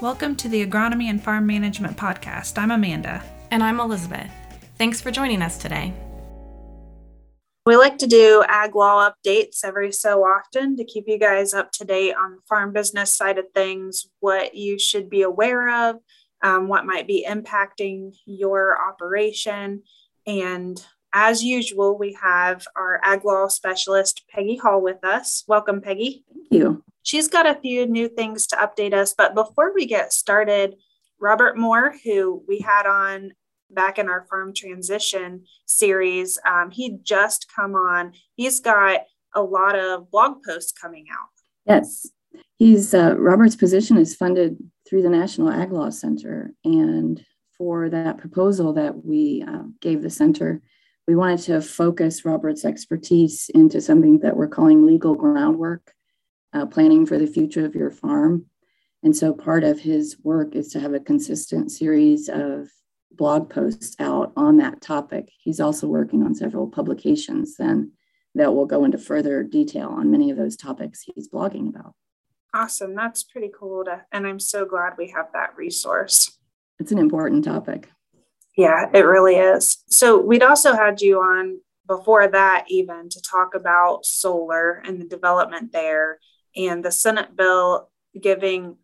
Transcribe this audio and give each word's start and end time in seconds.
Welcome 0.00 0.34
to 0.36 0.48
the 0.48 0.66
Agronomy 0.66 1.10
and 1.10 1.22
Farm 1.22 1.46
Management 1.46 1.98
Podcast. 1.98 2.56
I'm 2.56 2.70
Amanda. 2.70 3.22
And 3.50 3.62
I'm 3.62 3.80
Elizabeth. 3.80 4.30
Thanks 4.78 4.98
for 4.98 5.10
joining 5.10 5.42
us 5.42 5.58
today. 5.58 5.92
We 7.66 7.76
like 7.76 7.98
to 7.98 8.06
do 8.06 8.42
ag 8.48 8.74
law 8.74 9.10
updates 9.10 9.62
every 9.62 9.92
so 9.92 10.22
often 10.22 10.78
to 10.78 10.84
keep 10.84 11.04
you 11.06 11.18
guys 11.18 11.52
up 11.52 11.70
to 11.72 11.84
date 11.84 12.14
on 12.14 12.36
the 12.36 12.42
farm 12.48 12.72
business 12.72 13.14
side 13.14 13.36
of 13.36 13.44
things, 13.54 14.08
what 14.20 14.54
you 14.54 14.78
should 14.78 15.10
be 15.10 15.20
aware 15.20 15.90
of, 15.90 15.96
um, 16.42 16.68
what 16.68 16.86
might 16.86 17.06
be 17.06 17.26
impacting 17.28 18.16
your 18.24 18.78
operation. 18.80 19.82
And 20.26 20.82
as 21.12 21.42
usual, 21.42 21.98
we 21.98 22.16
have 22.20 22.66
our 22.76 23.00
ag 23.02 23.24
law 23.24 23.48
specialist, 23.48 24.24
Peggy 24.28 24.56
Hall, 24.56 24.80
with 24.80 25.04
us. 25.04 25.44
Welcome, 25.48 25.80
Peggy. 25.80 26.24
Thank 26.32 26.46
you. 26.50 26.84
She's 27.02 27.28
got 27.28 27.46
a 27.46 27.60
few 27.60 27.86
new 27.86 28.08
things 28.08 28.46
to 28.48 28.56
update 28.56 28.92
us. 28.92 29.14
But 29.16 29.34
before 29.34 29.72
we 29.74 29.86
get 29.86 30.12
started, 30.12 30.76
Robert 31.18 31.56
Moore, 31.56 31.94
who 32.04 32.42
we 32.46 32.60
had 32.60 32.86
on 32.86 33.32
back 33.70 33.98
in 33.98 34.08
our 34.08 34.26
farm 34.28 34.52
transition 34.54 35.44
series, 35.66 36.38
um, 36.46 36.70
he 36.70 36.98
just 37.02 37.46
come 37.54 37.74
on. 37.74 38.12
He's 38.34 38.60
got 38.60 39.02
a 39.34 39.42
lot 39.42 39.78
of 39.78 40.10
blog 40.10 40.42
posts 40.44 40.72
coming 40.72 41.06
out. 41.10 41.28
Yes, 41.66 42.08
he's 42.56 42.94
uh, 42.94 43.14
Robert's 43.16 43.56
position 43.56 43.96
is 43.96 44.14
funded 44.14 44.56
through 44.88 45.02
the 45.02 45.10
National 45.10 45.50
Ag 45.50 45.72
Law 45.72 45.90
Center, 45.90 46.52
and 46.64 47.24
for 47.56 47.88
that 47.90 48.18
proposal 48.18 48.72
that 48.72 49.04
we 49.04 49.44
uh, 49.46 49.62
gave 49.80 50.02
the 50.02 50.10
center, 50.10 50.62
we 51.10 51.16
wanted 51.16 51.40
to 51.40 51.60
focus 51.60 52.24
Robert's 52.24 52.64
expertise 52.64 53.50
into 53.52 53.80
something 53.80 54.20
that 54.20 54.36
we're 54.36 54.46
calling 54.46 54.86
legal 54.86 55.16
groundwork 55.16 55.92
uh, 56.52 56.66
planning 56.66 57.04
for 57.04 57.18
the 57.18 57.26
future 57.26 57.64
of 57.64 57.74
your 57.74 57.90
farm. 57.90 58.46
And 59.02 59.16
so 59.16 59.32
part 59.32 59.64
of 59.64 59.80
his 59.80 60.16
work 60.22 60.54
is 60.54 60.68
to 60.68 60.78
have 60.78 60.94
a 60.94 61.00
consistent 61.00 61.72
series 61.72 62.28
of 62.28 62.68
blog 63.10 63.50
posts 63.50 63.96
out 63.98 64.32
on 64.36 64.58
that 64.58 64.80
topic. 64.80 65.32
He's 65.36 65.58
also 65.58 65.88
working 65.88 66.22
on 66.22 66.32
several 66.32 66.68
publications 66.68 67.56
then 67.56 67.90
that 68.36 68.54
will 68.54 68.66
go 68.66 68.84
into 68.84 68.96
further 68.96 69.42
detail 69.42 69.88
on 69.88 70.12
many 70.12 70.30
of 70.30 70.36
those 70.36 70.56
topics 70.56 71.02
he's 71.02 71.28
blogging 71.28 71.70
about. 71.70 71.96
Awesome. 72.54 72.94
That's 72.94 73.24
pretty 73.24 73.50
cool 73.52 73.84
to, 73.86 74.02
and 74.12 74.28
I'm 74.28 74.38
so 74.38 74.64
glad 74.64 74.92
we 74.96 75.10
have 75.10 75.26
that 75.32 75.56
resource. 75.56 76.38
It's 76.78 76.92
an 76.92 76.98
important 76.98 77.44
topic. 77.44 77.90
Yeah, 78.60 78.90
it 78.92 79.06
really 79.06 79.36
is. 79.36 79.82
So 79.88 80.20
we'd 80.20 80.42
also 80.42 80.74
had 80.74 81.00
you 81.00 81.20
on 81.20 81.60
before 81.86 82.28
that 82.28 82.66
even 82.68 83.08
to 83.08 83.22
talk 83.22 83.54
about 83.54 84.04
solar 84.04 84.82
and 84.84 85.00
the 85.00 85.06
development 85.06 85.72
there 85.72 86.18
and 86.54 86.84
the 86.84 86.92
Senate 86.92 87.34
bill 87.34 87.88
giving 88.20 88.76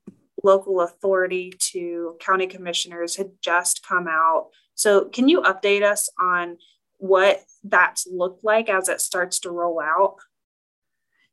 local 0.42 0.80
authority 0.80 1.52
to 1.58 2.16
county 2.20 2.46
commissioners 2.46 3.16
had 3.16 3.32
just 3.42 3.86
come 3.86 4.06
out. 4.08 4.48
So, 4.76 5.10
can 5.10 5.28
you 5.28 5.42
update 5.42 5.82
us 5.82 6.08
on 6.18 6.56
what 6.96 7.42
that's 7.62 8.06
looked 8.06 8.44
like 8.44 8.70
as 8.70 8.88
it 8.88 9.02
starts 9.02 9.40
to 9.40 9.50
roll 9.50 9.78
out? 9.78 10.16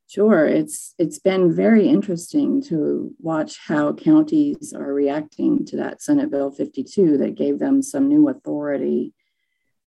Sure, 0.06 0.46
it's 0.46 0.94
it's 0.98 1.18
been 1.18 1.54
very 1.54 1.88
interesting 1.88 2.62
to 2.64 3.14
watch 3.18 3.58
how 3.66 3.92
counties 3.92 4.72
are 4.72 4.92
reacting 4.92 5.64
to 5.66 5.76
that 5.76 6.02
Senate 6.02 6.30
Bill 6.30 6.50
52 6.50 7.18
that 7.18 7.34
gave 7.34 7.58
them 7.58 7.82
some 7.82 8.08
new 8.08 8.28
authority 8.28 9.14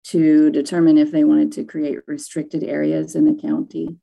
to 0.04 0.50
determine 0.50 0.98
if 0.98 1.12
they 1.12 1.24
wanted 1.24 1.52
to 1.52 1.64
create 1.64 2.00
restricted 2.06 2.62
areas 2.62 3.14
in 3.14 3.24
the 3.24 3.40
county 3.40 3.98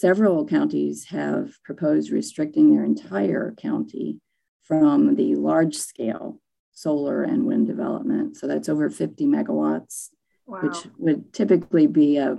Several 0.00 0.46
counties 0.46 1.06
have 1.08 1.62
proposed 1.62 2.10
restricting 2.10 2.74
their 2.74 2.84
entire 2.84 3.54
county 3.60 4.18
from 4.62 5.16
the 5.16 5.34
large 5.34 5.76
scale 5.76 6.40
solar 6.72 7.22
and 7.22 7.44
wind 7.44 7.66
development. 7.66 8.36
So 8.38 8.46
that's 8.46 8.70
over 8.70 8.88
50 8.88 9.26
megawatts, 9.26 10.08
wow. 10.46 10.60
which 10.62 10.86
would 10.96 11.34
typically 11.34 11.86
be 11.86 12.16
a, 12.16 12.38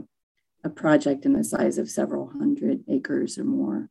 a 0.63 0.69
project 0.69 1.25
in 1.25 1.33
the 1.33 1.44
size 1.44 1.77
of 1.77 1.89
several 1.89 2.27
hundred 2.27 2.83
acres 2.88 3.38
or 3.38 3.44
more. 3.44 3.89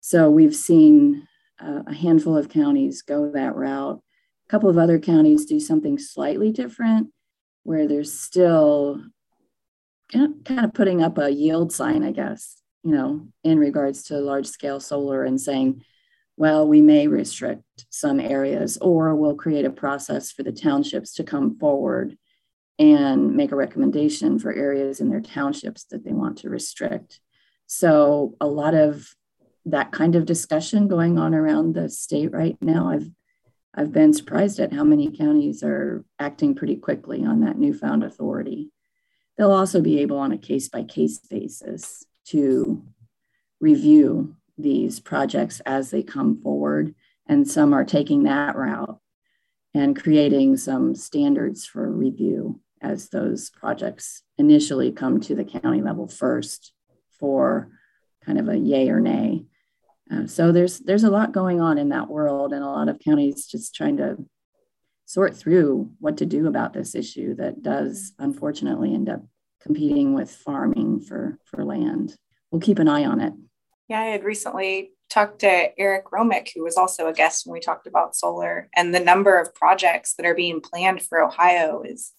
So 0.00 0.30
we've 0.30 0.54
seen 0.54 1.28
uh, 1.60 1.82
a 1.86 1.94
handful 1.94 2.36
of 2.36 2.48
counties 2.48 3.02
go 3.02 3.30
that 3.30 3.54
route. 3.54 4.00
A 4.46 4.50
couple 4.50 4.68
of 4.68 4.78
other 4.78 4.98
counties 4.98 5.46
do 5.46 5.60
something 5.60 5.98
slightly 5.98 6.50
different, 6.50 7.10
where 7.62 7.86
they're 7.86 8.04
still 8.04 9.02
kind 10.12 10.34
of 10.48 10.74
putting 10.74 11.02
up 11.02 11.18
a 11.18 11.30
yield 11.30 11.72
sign, 11.72 12.02
I 12.02 12.12
guess, 12.12 12.60
you 12.82 12.90
know, 12.90 13.28
in 13.44 13.58
regards 13.58 14.02
to 14.04 14.18
large 14.18 14.46
scale 14.46 14.80
solar 14.80 15.24
and 15.24 15.40
saying, 15.40 15.84
well, 16.36 16.66
we 16.66 16.82
may 16.82 17.06
restrict 17.06 17.86
some 17.90 18.18
areas, 18.18 18.76
or 18.78 19.14
we'll 19.14 19.36
create 19.36 19.64
a 19.64 19.70
process 19.70 20.32
for 20.32 20.42
the 20.42 20.52
townships 20.52 21.14
to 21.14 21.24
come 21.24 21.58
forward 21.58 22.18
and 22.82 23.36
make 23.36 23.52
a 23.52 23.56
recommendation 23.56 24.40
for 24.40 24.52
areas 24.52 25.00
in 25.00 25.08
their 25.08 25.20
townships 25.20 25.84
that 25.84 26.04
they 26.04 26.12
want 26.12 26.38
to 26.38 26.50
restrict. 26.50 27.20
So, 27.68 28.34
a 28.40 28.46
lot 28.48 28.74
of 28.74 29.14
that 29.66 29.92
kind 29.92 30.16
of 30.16 30.26
discussion 30.26 30.88
going 30.88 31.16
on 31.16 31.32
around 31.32 31.76
the 31.76 31.88
state 31.88 32.32
right 32.32 32.56
now. 32.60 32.90
I've 32.90 33.08
I've 33.72 33.92
been 33.92 34.12
surprised 34.12 34.58
at 34.58 34.72
how 34.72 34.82
many 34.82 35.16
counties 35.16 35.62
are 35.62 36.04
acting 36.18 36.56
pretty 36.56 36.74
quickly 36.74 37.24
on 37.24 37.40
that 37.40 37.56
newfound 37.56 38.02
authority. 38.02 38.72
They'll 39.38 39.52
also 39.52 39.80
be 39.80 40.00
able 40.00 40.18
on 40.18 40.32
a 40.32 40.36
case 40.36 40.68
by 40.68 40.82
case 40.82 41.20
basis 41.20 42.04
to 42.26 42.82
review 43.60 44.34
these 44.58 44.98
projects 44.98 45.60
as 45.60 45.90
they 45.92 46.02
come 46.02 46.42
forward. 46.42 46.96
And 47.28 47.48
some 47.48 47.72
are 47.72 47.84
taking 47.84 48.24
that 48.24 48.56
route 48.56 48.98
and 49.72 49.98
creating 49.98 50.56
some 50.56 50.96
standards 50.96 51.64
for 51.64 51.88
review 51.88 52.60
as 52.82 53.08
those 53.08 53.50
projects 53.50 54.22
initially 54.38 54.92
come 54.92 55.20
to 55.20 55.34
the 55.34 55.44
county 55.44 55.80
level 55.80 56.08
first 56.08 56.72
for 57.18 57.70
kind 58.24 58.38
of 58.38 58.48
a 58.48 58.58
yay 58.58 58.90
or 58.90 59.00
nay. 59.00 59.44
Uh, 60.10 60.26
so 60.26 60.52
there's 60.52 60.80
there's 60.80 61.04
a 61.04 61.10
lot 61.10 61.32
going 61.32 61.60
on 61.60 61.78
in 61.78 61.88
that 61.90 62.08
world, 62.08 62.52
and 62.52 62.62
a 62.62 62.66
lot 62.66 62.88
of 62.88 62.98
counties 62.98 63.46
just 63.46 63.74
trying 63.74 63.96
to 63.96 64.18
sort 65.06 65.36
through 65.36 65.90
what 65.98 66.16
to 66.16 66.26
do 66.26 66.46
about 66.46 66.72
this 66.72 66.94
issue 66.94 67.34
that 67.36 67.62
does 67.62 68.12
unfortunately 68.18 68.94
end 68.94 69.08
up 69.08 69.22
competing 69.60 70.14
with 70.14 70.30
farming 70.30 71.00
for, 71.00 71.38
for 71.44 71.64
land. 71.64 72.16
We'll 72.50 72.60
keep 72.60 72.78
an 72.78 72.88
eye 72.88 73.04
on 73.04 73.20
it. 73.20 73.32
Yeah, 73.88 74.00
I 74.00 74.06
had 74.06 74.24
recently 74.24 74.92
talked 75.10 75.40
to 75.40 75.78
Eric 75.78 76.06
Romich, 76.06 76.52
who 76.54 76.64
was 76.64 76.76
also 76.76 77.08
a 77.08 77.12
guest 77.12 77.46
when 77.46 77.52
we 77.52 77.60
talked 77.60 77.86
about 77.86 78.16
solar, 78.16 78.68
and 78.74 78.94
the 78.94 79.00
number 79.00 79.38
of 79.38 79.54
projects 79.54 80.14
that 80.14 80.26
are 80.26 80.34
being 80.34 80.60
planned 80.60 81.02
for 81.02 81.22
Ohio 81.22 81.82
is, 81.84 82.12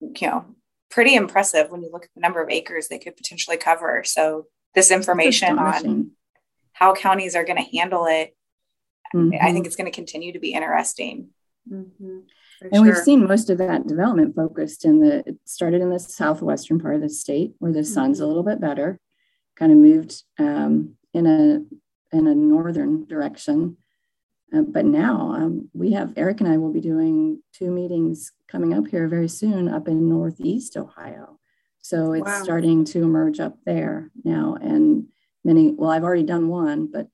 you 0.00 0.26
know, 0.26 0.44
pretty 0.90 1.14
impressive 1.14 1.70
when 1.70 1.82
you 1.82 1.90
look 1.92 2.04
at 2.04 2.10
the 2.14 2.20
number 2.20 2.42
of 2.42 2.50
acres 2.50 2.88
they 2.88 2.98
could 2.98 3.16
potentially 3.16 3.56
cover. 3.56 4.02
So 4.04 4.46
this 4.74 4.90
information 4.90 5.58
on 5.58 6.12
how 6.72 6.94
counties 6.94 7.34
are 7.34 7.44
going 7.44 7.62
to 7.62 7.76
handle 7.76 8.06
it, 8.06 8.36
mm-hmm. 9.14 9.36
I 9.40 9.52
think 9.52 9.66
it's 9.66 9.76
going 9.76 9.90
to 9.90 9.94
continue 9.94 10.32
to 10.32 10.38
be 10.38 10.52
interesting. 10.52 11.28
Mm-hmm 11.70 12.18
and 12.60 12.74
sure. 12.74 12.84
we've 12.84 12.96
seen 12.96 13.26
most 13.26 13.50
of 13.50 13.58
that 13.58 13.86
development 13.86 14.34
focused 14.34 14.84
in 14.84 15.00
the 15.00 15.18
it 15.26 15.36
started 15.44 15.82
in 15.82 15.90
the 15.90 15.98
southwestern 15.98 16.80
part 16.80 16.94
of 16.94 17.00
the 17.00 17.08
state 17.08 17.52
where 17.58 17.72
the 17.72 17.84
sun's 17.84 18.18
mm-hmm. 18.18 18.24
a 18.24 18.28
little 18.28 18.42
bit 18.42 18.60
better 18.60 18.98
kind 19.56 19.72
of 19.72 19.78
moved 19.78 20.22
um, 20.38 20.94
in 21.12 21.26
a 21.26 22.16
in 22.16 22.26
a 22.26 22.34
northern 22.34 23.06
direction 23.06 23.76
uh, 24.54 24.62
but 24.62 24.84
now 24.84 25.32
um, 25.32 25.68
we 25.74 25.92
have 25.92 26.12
eric 26.16 26.40
and 26.40 26.48
i 26.48 26.56
will 26.56 26.72
be 26.72 26.80
doing 26.80 27.42
two 27.52 27.70
meetings 27.70 28.32
coming 28.48 28.74
up 28.74 28.86
here 28.88 29.08
very 29.08 29.28
soon 29.28 29.68
up 29.68 29.88
in 29.88 30.08
northeast 30.08 30.76
ohio 30.76 31.38
so 31.80 32.12
it's 32.12 32.26
wow. 32.26 32.42
starting 32.42 32.84
to 32.84 33.02
emerge 33.02 33.40
up 33.40 33.58
there 33.64 34.10
now 34.24 34.56
and 34.60 35.06
many 35.44 35.72
well 35.72 35.90
i've 35.90 36.04
already 36.04 36.22
done 36.24 36.48
one 36.48 36.86
but 36.86 37.08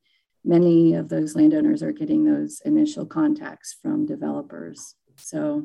many 0.44 0.94
of 0.94 1.09
those 1.09 1.37
landowners 1.37 1.82
are 1.82 1.93
getting 1.93 2.25
those 2.25 2.60
initial 2.65 3.06
contacts 3.06 3.76
from 3.81 4.06
developers 4.06 4.96
so 5.17 5.64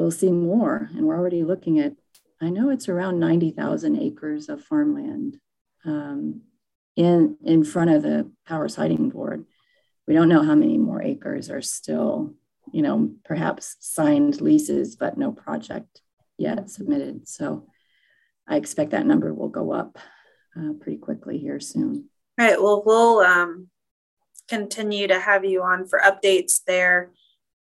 we'll 0.00 0.10
see 0.10 0.30
more. 0.30 0.88
And 0.96 1.06
we're 1.06 1.18
already 1.18 1.44
looking 1.44 1.78
at, 1.78 1.92
I 2.40 2.48
know 2.48 2.70
it's 2.70 2.88
around 2.88 3.20
90,000 3.20 4.00
acres 4.00 4.48
of 4.48 4.64
farmland 4.64 5.38
um, 5.84 6.42
in, 6.96 7.36
in 7.44 7.64
front 7.64 7.90
of 7.90 8.02
the 8.02 8.30
power 8.46 8.68
siting 8.68 9.10
board. 9.10 9.44
We 10.06 10.14
don't 10.14 10.28
know 10.28 10.42
how 10.42 10.54
many 10.54 10.78
more 10.78 11.02
acres 11.02 11.50
are 11.50 11.62
still, 11.62 12.34
you 12.72 12.82
know, 12.82 13.12
perhaps 13.24 13.76
signed 13.80 14.40
leases, 14.40 14.96
but 14.96 15.18
no 15.18 15.32
project 15.32 16.00
yet 16.36 16.70
submitted. 16.70 17.28
So 17.28 17.66
I 18.48 18.56
expect 18.56 18.90
that 18.90 19.06
number 19.06 19.32
will 19.32 19.48
go 19.48 19.72
up 19.72 19.98
uh, 20.58 20.72
pretty 20.80 20.98
quickly 20.98 21.38
here 21.38 21.60
soon. 21.60 22.08
All 22.38 22.46
right. 22.46 22.60
Well, 22.60 22.82
we'll 22.84 23.20
um, 23.20 23.68
continue 24.48 25.06
to 25.06 25.20
have 25.20 25.44
you 25.44 25.62
on 25.62 25.86
for 25.86 26.00
updates 26.00 26.60
there 26.66 27.10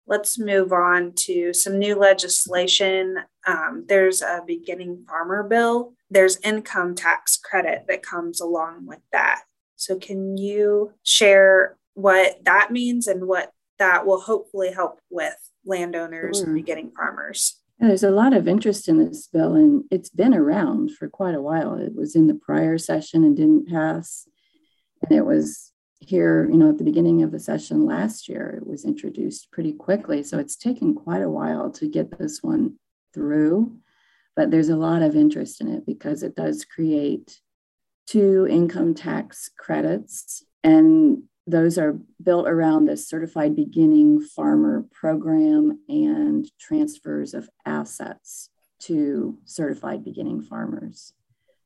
let's 0.09 0.39
move 0.39 0.73
on 0.73 1.13
to 1.13 1.53
some 1.53 1.77
new 1.77 1.95
legislation. 1.95 3.19
Um, 3.47 3.85
there's 3.87 4.21
a 4.21 4.41
beginning 4.45 5.05
farmer 5.07 5.43
bill. 5.43 5.93
There's 6.09 6.39
income 6.43 6.95
tax 6.95 7.37
credit 7.37 7.85
that 7.87 8.01
comes 8.01 8.41
along 8.41 8.87
with 8.87 8.99
that. 9.13 9.43
So, 9.75 9.97
can 9.97 10.35
you 10.35 10.93
share 11.03 11.77
what 12.01 12.43
that 12.45 12.71
means 12.71 13.07
and 13.07 13.27
what 13.27 13.51
that 13.77 14.05
will 14.05 14.21
hopefully 14.21 14.71
help 14.71 14.99
with 15.09 15.35
landowners 15.65 16.37
sure. 16.37 16.45
and 16.45 16.53
mm. 16.53 16.59
beginning 16.59 16.91
farmers. 16.95 17.57
Yeah, 17.79 17.87
there's 17.87 18.03
a 18.03 18.11
lot 18.11 18.33
of 18.33 18.47
interest 18.47 18.89
in 18.89 18.99
this 18.99 19.27
bill, 19.27 19.55
and 19.55 19.85
it's 19.89 20.09
been 20.09 20.33
around 20.33 20.91
for 20.95 21.07
quite 21.07 21.35
a 21.35 21.41
while. 21.41 21.75
It 21.75 21.95
was 21.95 22.15
in 22.15 22.27
the 22.27 22.35
prior 22.35 22.77
session 22.77 23.23
and 23.23 23.37
didn't 23.37 23.69
pass. 23.69 24.27
And 25.01 25.17
it 25.17 25.25
was 25.25 25.71
here, 25.99 26.49
you 26.49 26.57
know, 26.57 26.69
at 26.69 26.77
the 26.77 26.83
beginning 26.83 27.23
of 27.23 27.31
the 27.31 27.39
session 27.39 27.85
last 27.85 28.27
year. 28.27 28.59
It 28.61 28.67
was 28.67 28.85
introduced 28.85 29.51
pretty 29.51 29.73
quickly. 29.73 30.23
So 30.23 30.39
it's 30.39 30.57
taken 30.57 30.93
quite 30.93 31.21
a 31.21 31.29
while 31.29 31.71
to 31.71 31.87
get 31.87 32.17
this 32.17 32.41
one 32.41 32.75
through. 33.13 33.77
But 34.35 34.51
there's 34.51 34.69
a 34.69 34.77
lot 34.77 35.01
of 35.01 35.15
interest 35.15 35.61
in 35.61 35.67
it 35.67 35.85
because 35.85 36.23
it 36.23 36.35
does 36.35 36.65
create 36.65 37.39
two 38.07 38.47
income 38.49 38.93
tax 38.93 39.49
credits. 39.57 40.43
And 40.63 41.23
those 41.49 41.77
are 41.77 41.99
built 42.21 42.47
around 42.47 42.85
the 42.85 42.97
certified 42.97 43.55
beginning 43.55 44.21
farmer 44.21 44.85
program 44.91 45.79
and 45.87 46.49
transfers 46.59 47.33
of 47.33 47.49
assets 47.65 48.49
to 48.79 49.37
certified 49.45 50.03
beginning 50.03 50.41
farmers. 50.41 51.13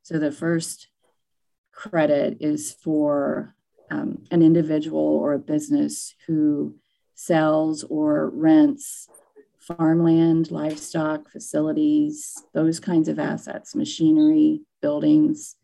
So 0.03 0.19
the 0.19 0.31
first 0.31 0.87
credit 1.71 2.37
is 2.39 2.71
for 2.71 3.55
um, 3.89 4.23
an 4.31 4.41
individual 4.41 4.99
or 4.99 5.33
a 5.33 5.39
business 5.39 6.15
who 6.27 6.75
sells 7.15 7.83
or 7.83 8.29
rents 8.29 9.07
farmland, 9.59 10.51
livestock, 10.51 11.29
facilities, 11.29 12.43
those 12.53 12.81
kinds 12.81 13.07
of 13.07 13.17
assets, 13.17 13.75
machinery, 13.75 14.61
buildings 14.81 15.55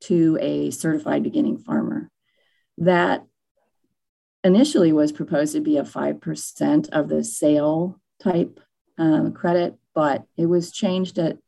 to 0.00 0.36
a 0.40 0.70
certified 0.70 1.22
beginning 1.22 1.56
farmer. 1.58 2.10
That 2.78 3.24
initially 4.44 4.92
was 4.92 5.12
proposed 5.12 5.54
to 5.54 5.60
be 5.60 5.76
a 5.76 5.82
5% 5.82 6.88
of 6.90 7.08
the 7.08 7.24
sale 7.24 8.00
type 8.22 8.60
um, 8.98 9.32
credit, 9.32 9.76
but 9.94 10.24
it 10.36 10.46
was 10.46 10.72
changed 10.72 11.18
at 11.18 11.38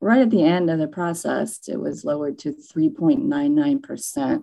right 0.00 0.22
at 0.22 0.30
the 0.30 0.42
end 0.42 0.70
of 0.70 0.78
the 0.78 0.88
process. 0.88 1.60
It 1.68 1.78
was 1.78 2.04
lowered 2.04 2.38
to 2.40 2.52
3.99% 2.52 4.42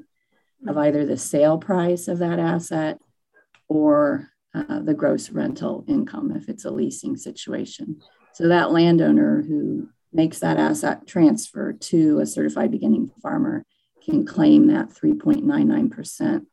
of 0.67 0.77
either 0.77 1.05
the 1.05 1.17
sale 1.17 1.57
price 1.57 2.07
of 2.07 2.19
that 2.19 2.39
asset 2.39 2.99
or 3.67 4.29
uh, 4.53 4.79
the 4.79 4.93
gross 4.93 5.29
rental 5.29 5.83
income 5.87 6.31
if 6.35 6.49
it's 6.49 6.65
a 6.65 6.71
leasing 6.71 7.15
situation. 7.15 8.01
So 8.33 8.47
that 8.47 8.71
landowner 8.71 9.41
who 9.41 9.89
makes 10.13 10.39
that 10.39 10.57
asset 10.57 11.05
transfer 11.05 11.73
to 11.73 12.19
a 12.19 12.25
certified 12.25 12.71
beginning 12.71 13.11
farmer 13.21 13.65
can 14.03 14.25
claim 14.25 14.67
that 14.67 14.89
3.99% 14.89 16.45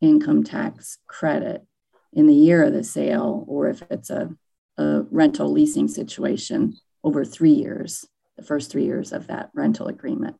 income 0.00 0.44
tax 0.44 0.98
credit 1.06 1.64
in 2.12 2.26
the 2.26 2.34
year 2.34 2.62
of 2.62 2.72
the 2.72 2.84
sale, 2.84 3.44
or 3.46 3.68
if 3.68 3.82
it's 3.90 4.10
a, 4.10 4.34
a 4.76 5.02
rental 5.10 5.50
leasing 5.50 5.88
situation 5.88 6.76
over 7.04 7.24
three 7.24 7.52
years, 7.52 8.06
the 8.36 8.42
first 8.42 8.70
three 8.70 8.84
years 8.84 9.12
of 9.12 9.26
that 9.26 9.50
rental 9.54 9.88
agreement. 9.88 10.36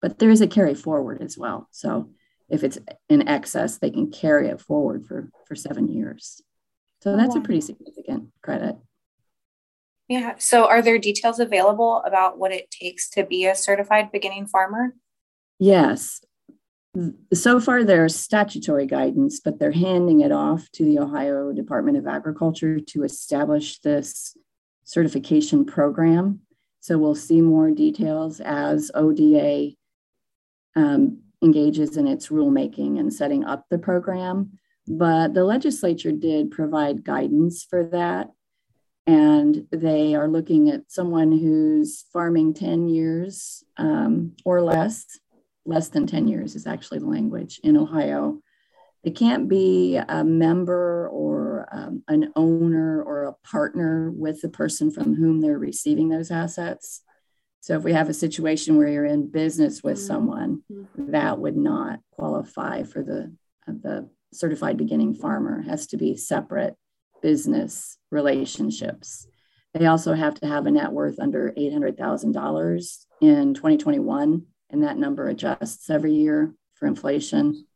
But 0.00 0.18
there 0.18 0.30
is 0.30 0.40
a 0.40 0.46
carry 0.46 0.74
forward 0.74 1.20
as 1.22 1.36
well. 1.36 1.68
So 1.72 2.10
if 2.48 2.62
it's 2.62 2.78
in 3.08 3.28
excess, 3.28 3.78
they 3.78 3.90
can 3.90 4.10
carry 4.10 4.48
it 4.48 4.60
forward 4.60 5.04
for, 5.06 5.30
for 5.46 5.54
seven 5.54 5.88
years. 5.88 6.40
So 7.02 7.16
that's 7.16 7.34
a 7.34 7.40
pretty 7.40 7.60
significant 7.60 8.28
credit. 8.42 8.76
Yeah. 10.08 10.36
So 10.38 10.66
are 10.66 10.80
there 10.80 10.98
details 10.98 11.38
available 11.38 12.02
about 12.06 12.38
what 12.38 12.52
it 12.52 12.70
takes 12.70 13.10
to 13.10 13.24
be 13.24 13.46
a 13.46 13.54
certified 13.54 14.10
beginning 14.10 14.46
farmer? 14.46 14.94
Yes 15.58 16.20
so 17.32 17.60
far 17.60 17.84
there's 17.84 18.16
statutory 18.16 18.86
guidance, 18.86 19.40
but 19.40 19.58
they're 19.58 19.72
handing 19.72 20.20
it 20.20 20.32
off 20.32 20.70
to 20.72 20.84
the 20.84 20.98
Ohio 20.98 21.52
Department 21.52 21.96
of 21.96 22.06
Agriculture 22.06 22.80
to 22.80 23.04
establish 23.04 23.78
this 23.80 24.36
certification 24.84 25.64
program. 25.64 26.40
So 26.80 26.98
we'll 26.98 27.14
see 27.14 27.40
more 27.40 27.70
details 27.70 28.40
as 28.40 28.90
ODA 28.94 29.72
um, 30.76 31.18
engages 31.42 31.96
in 31.96 32.06
its 32.06 32.28
rulemaking 32.28 32.98
and 32.98 33.12
setting 33.12 33.44
up 33.44 33.66
the 33.68 33.78
program. 33.78 34.58
But 34.86 35.34
the 35.34 35.44
legislature 35.44 36.12
did 36.12 36.50
provide 36.50 37.04
guidance 37.04 37.64
for 37.64 37.84
that. 37.84 38.30
And 39.06 39.66
they 39.70 40.14
are 40.14 40.28
looking 40.28 40.70
at 40.70 40.90
someone 40.90 41.32
who's 41.32 42.04
farming 42.12 42.54
10 42.54 42.88
years 42.88 43.64
um, 43.76 44.32
or 44.44 44.62
less 44.62 45.18
less 45.68 45.88
than 45.88 46.06
10 46.06 46.28
years 46.28 46.56
is 46.56 46.66
actually 46.66 46.98
the 46.98 47.06
language 47.06 47.60
in 47.62 47.76
Ohio. 47.76 48.40
It 49.04 49.14
can't 49.14 49.48
be 49.48 49.96
a 49.96 50.24
member 50.24 51.08
or 51.08 51.68
um, 51.70 52.02
an 52.08 52.32
owner 52.34 53.02
or 53.02 53.24
a 53.24 53.34
partner 53.46 54.10
with 54.10 54.40
the 54.40 54.48
person 54.48 54.90
from 54.90 55.14
whom 55.14 55.40
they're 55.40 55.58
receiving 55.58 56.08
those 56.08 56.30
assets. 56.30 57.02
So 57.60 57.76
if 57.76 57.84
we 57.84 57.92
have 57.92 58.08
a 58.08 58.14
situation 58.14 58.76
where 58.76 58.88
you're 58.88 59.04
in 59.04 59.30
business 59.30 59.82
with 59.82 59.98
mm-hmm. 59.98 60.06
someone, 60.06 60.62
that 60.96 61.38
would 61.38 61.56
not 61.56 62.00
qualify 62.12 62.82
for 62.82 63.02
the, 63.02 63.32
the 63.66 64.08
certified 64.32 64.78
beginning 64.78 65.14
farmer. 65.14 65.60
It 65.60 65.68
has 65.68 65.86
to 65.88 65.98
be 65.98 66.16
separate 66.16 66.74
business 67.20 67.98
relationships. 68.10 69.26
They 69.74 69.86
also 69.86 70.14
have 70.14 70.34
to 70.36 70.46
have 70.46 70.66
a 70.66 70.70
net 70.70 70.92
worth 70.92 71.20
under 71.20 71.52
$800,000 71.56 73.06
in 73.20 73.54
2021 73.54 74.46
and 74.70 74.82
that 74.82 74.98
number 74.98 75.28
adjusts 75.28 75.88
every 75.90 76.12
year 76.14 76.54
for 76.74 76.86
inflation. 76.86 77.66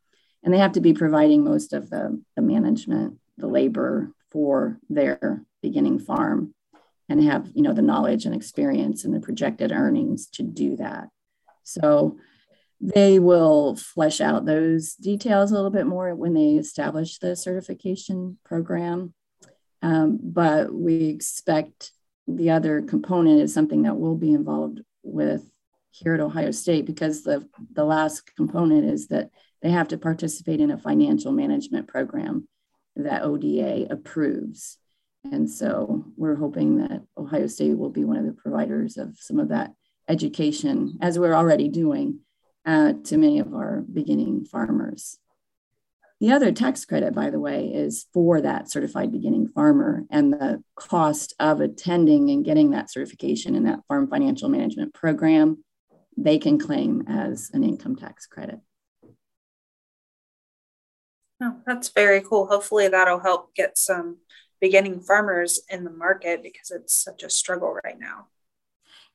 And 0.42 0.52
they 0.52 0.58
have 0.58 0.72
to 0.72 0.80
be 0.80 0.92
providing 0.92 1.44
most 1.44 1.72
of 1.72 1.88
the, 1.90 2.20
the 2.36 2.42
management, 2.42 3.18
the 3.38 3.46
labor 3.46 4.12
for 4.30 4.78
their 4.88 5.44
beginning 5.62 5.98
farm 5.98 6.54
and 7.08 7.22
have 7.22 7.50
you 7.54 7.62
know 7.62 7.74
the 7.74 7.82
knowledge 7.82 8.24
and 8.24 8.34
experience 8.34 9.04
and 9.04 9.14
the 9.14 9.20
projected 9.20 9.70
earnings 9.70 10.26
to 10.28 10.42
do 10.42 10.76
that. 10.76 11.08
So 11.62 12.16
they 12.80 13.18
will 13.18 13.76
flesh 13.76 14.20
out 14.20 14.44
those 14.44 14.94
details 14.94 15.50
a 15.50 15.54
little 15.54 15.70
bit 15.70 15.86
more 15.86 16.14
when 16.14 16.34
they 16.34 16.54
establish 16.54 17.18
the 17.18 17.36
certification 17.36 18.38
program. 18.44 19.14
Um, 19.82 20.18
but 20.22 20.72
we 20.72 21.04
expect 21.04 21.92
the 22.26 22.50
other 22.50 22.82
component 22.82 23.40
is 23.40 23.54
something 23.54 23.82
that 23.82 23.98
will 23.98 24.16
be 24.16 24.32
involved 24.32 24.80
with 25.02 25.44
here 25.92 26.14
at 26.14 26.20
Ohio 26.20 26.50
State 26.50 26.86
because 26.86 27.22
the, 27.22 27.48
the 27.72 27.84
last 27.84 28.34
component 28.34 28.90
is 28.90 29.08
that 29.08 29.30
they 29.60 29.70
have 29.70 29.88
to 29.88 29.98
participate 29.98 30.60
in 30.60 30.70
a 30.70 30.78
financial 30.78 31.32
management 31.32 31.86
program 31.86 32.48
that 32.96 33.22
ODA 33.22 33.86
approves. 33.90 34.78
And 35.30 35.48
so 35.48 36.04
we're 36.16 36.34
hoping 36.34 36.78
that 36.78 37.02
Ohio 37.16 37.46
State 37.46 37.78
will 37.78 37.90
be 37.90 38.04
one 38.04 38.16
of 38.16 38.26
the 38.26 38.32
providers 38.32 38.96
of 38.96 39.16
some 39.18 39.38
of 39.38 39.50
that 39.50 39.72
education, 40.08 40.98
as 41.00 41.18
we're 41.18 41.34
already 41.34 41.68
doing 41.68 42.20
uh, 42.66 42.94
to 43.04 43.16
many 43.16 43.38
of 43.38 43.54
our 43.54 43.84
beginning 43.92 44.44
farmers. 44.44 45.18
The 46.20 46.32
other 46.32 46.52
tax 46.52 46.84
credit, 46.84 47.14
by 47.14 47.30
the 47.30 47.40
way, 47.40 47.66
is 47.66 48.06
for 48.14 48.40
that 48.40 48.70
certified 48.70 49.10
beginning 49.10 49.48
farmer 49.48 50.04
and 50.10 50.32
the 50.32 50.62
cost 50.76 51.34
of 51.40 51.60
attending 51.60 52.30
and 52.30 52.44
getting 52.44 52.70
that 52.70 52.90
certification 52.90 53.56
in 53.56 53.64
that 53.64 53.80
farm 53.88 54.08
financial 54.08 54.48
management 54.48 54.94
program 54.94 55.64
they 56.16 56.38
can 56.38 56.58
claim 56.58 57.04
as 57.08 57.50
an 57.52 57.64
income 57.64 57.96
tax 57.96 58.26
credit. 58.26 58.60
Oh, 61.42 61.56
that's 61.66 61.88
very 61.88 62.20
cool. 62.20 62.46
Hopefully, 62.46 62.88
that'll 62.88 63.18
help 63.18 63.54
get 63.54 63.76
some 63.76 64.18
beginning 64.60 65.00
farmers 65.00 65.60
in 65.68 65.82
the 65.82 65.90
market 65.90 66.42
because 66.42 66.70
it's 66.70 66.94
such 66.94 67.24
a 67.24 67.30
struggle 67.30 67.76
right 67.84 67.98
now. 67.98 68.28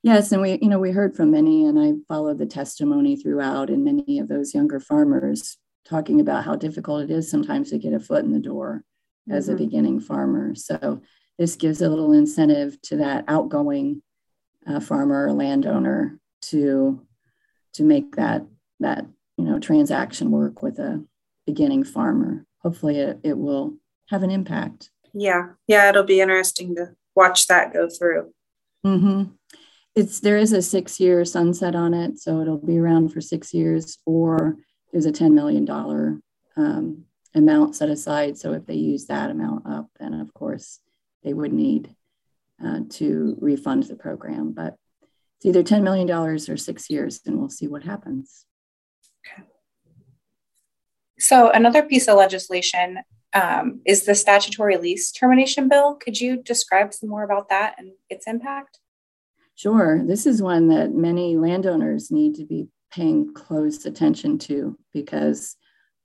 Yes, 0.02 0.30
and 0.30 0.42
we, 0.42 0.58
you 0.60 0.68
know, 0.68 0.78
we 0.78 0.92
heard 0.92 1.16
from 1.16 1.30
many, 1.30 1.64
and 1.64 1.78
I 1.78 1.94
followed 2.06 2.38
the 2.38 2.46
testimony 2.46 3.16
throughout, 3.16 3.70
and 3.70 3.84
many 3.84 4.18
of 4.18 4.28
those 4.28 4.54
younger 4.54 4.78
farmers 4.78 5.56
talking 5.84 6.20
about 6.20 6.44
how 6.44 6.54
difficult 6.54 7.02
it 7.02 7.10
is 7.10 7.30
sometimes 7.30 7.70
to 7.70 7.78
get 7.78 7.94
a 7.94 7.98
foot 7.98 8.24
in 8.24 8.32
the 8.32 8.38
door 8.38 8.84
mm-hmm. 9.28 9.36
as 9.36 9.48
a 9.48 9.52
mm-hmm. 9.52 9.64
beginning 9.64 10.00
farmer. 10.00 10.54
So 10.54 11.00
this 11.38 11.56
gives 11.56 11.80
a 11.80 11.88
little 11.88 12.12
incentive 12.12 12.80
to 12.82 12.98
that 12.98 13.24
outgoing 13.26 14.02
uh, 14.66 14.80
farmer 14.80 15.26
or 15.26 15.32
landowner 15.32 16.17
to 16.42 17.06
to 17.74 17.82
make 17.82 18.16
that 18.16 18.46
that 18.80 19.06
you 19.36 19.44
know 19.44 19.58
transaction 19.58 20.30
work 20.30 20.62
with 20.62 20.78
a 20.78 21.04
beginning 21.46 21.84
farmer. 21.84 22.44
Hopefully, 22.62 22.98
it, 22.98 23.18
it 23.22 23.38
will 23.38 23.74
have 24.10 24.22
an 24.22 24.30
impact. 24.30 24.90
Yeah, 25.14 25.50
yeah, 25.66 25.88
it'll 25.88 26.02
be 26.04 26.20
interesting 26.20 26.74
to 26.76 26.94
watch 27.14 27.46
that 27.46 27.72
go 27.72 27.88
through. 27.88 28.32
Mm-hmm. 28.84 29.32
It's 29.94 30.20
there 30.20 30.36
is 30.36 30.52
a 30.52 30.62
six 30.62 31.00
year 31.00 31.24
sunset 31.24 31.74
on 31.74 31.94
it, 31.94 32.18
so 32.18 32.40
it'll 32.40 32.58
be 32.58 32.78
around 32.78 33.12
for 33.12 33.20
six 33.20 33.52
years. 33.52 33.98
Or 34.06 34.56
there's 34.92 35.06
a 35.06 35.12
ten 35.12 35.34
million 35.34 35.64
dollar 35.64 36.20
um, 36.56 37.04
amount 37.34 37.76
set 37.76 37.88
aside. 37.88 38.38
So 38.38 38.52
if 38.52 38.66
they 38.66 38.74
use 38.74 39.06
that 39.06 39.30
amount 39.30 39.66
up, 39.66 39.86
then 39.98 40.14
of 40.14 40.32
course 40.34 40.80
they 41.22 41.32
would 41.32 41.52
need 41.52 41.94
uh, 42.64 42.80
to 42.90 43.36
refund 43.40 43.84
the 43.84 43.96
program. 43.96 44.52
But 44.52 44.76
it's 45.38 45.46
either 45.46 45.62
$10 45.62 45.82
million 45.82 46.10
or 46.10 46.38
six 46.38 46.90
years, 46.90 47.20
and 47.24 47.38
we'll 47.38 47.48
see 47.48 47.68
what 47.68 47.84
happens. 47.84 48.44
Okay. 49.24 49.46
So, 51.18 51.50
another 51.50 51.82
piece 51.82 52.08
of 52.08 52.16
legislation 52.16 52.98
um, 53.34 53.80
is 53.84 54.04
the 54.04 54.14
statutory 54.14 54.76
lease 54.76 55.12
termination 55.12 55.68
bill. 55.68 55.94
Could 55.94 56.20
you 56.20 56.42
describe 56.42 56.92
some 56.92 57.08
more 57.08 57.22
about 57.22 57.48
that 57.50 57.74
and 57.78 57.92
its 58.10 58.26
impact? 58.26 58.78
Sure. 59.54 60.02
This 60.04 60.26
is 60.26 60.42
one 60.42 60.68
that 60.68 60.94
many 60.94 61.36
landowners 61.36 62.10
need 62.10 62.34
to 62.36 62.44
be 62.44 62.68
paying 62.90 63.32
close 63.34 63.84
attention 63.84 64.38
to 64.38 64.78
because 64.92 65.56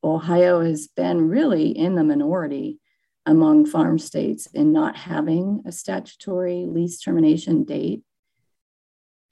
Ohio 0.03 0.61
has 0.61 0.87
been 0.87 1.29
really 1.29 1.69
in 1.69 1.95
the 1.95 2.03
minority 2.03 2.79
among 3.25 3.65
farm 3.65 3.97
states 3.97 4.47
in 4.47 4.73
not 4.73 4.95
having 4.95 5.63
a 5.65 5.71
statutory 5.71 6.65
lease 6.67 6.99
termination 6.99 7.63
date. 7.63 8.01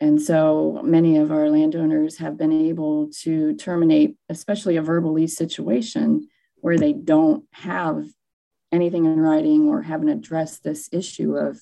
And 0.02 0.20
so 0.20 0.82
many 0.84 1.18
of 1.18 1.32
our 1.32 1.48
landowners 1.50 2.18
have 2.18 2.36
been 2.36 2.52
able 2.52 3.12
to 3.22 3.56
terminate, 3.56 4.18
especially 4.30 4.76
a 4.78 4.82
verbal 4.82 5.14
lease 5.14 5.38
situation 5.38 6.28
where 6.56 6.78
they 6.78 6.92
don't 6.92 7.46
have 7.52 8.08
anything 8.72 9.06
in 9.06 9.20
writing 9.20 9.68
or 9.68 9.84
haven't 9.84 10.10
addressed 10.10 10.64
this 10.64 10.90
issue 10.92 11.36
of 11.36 11.62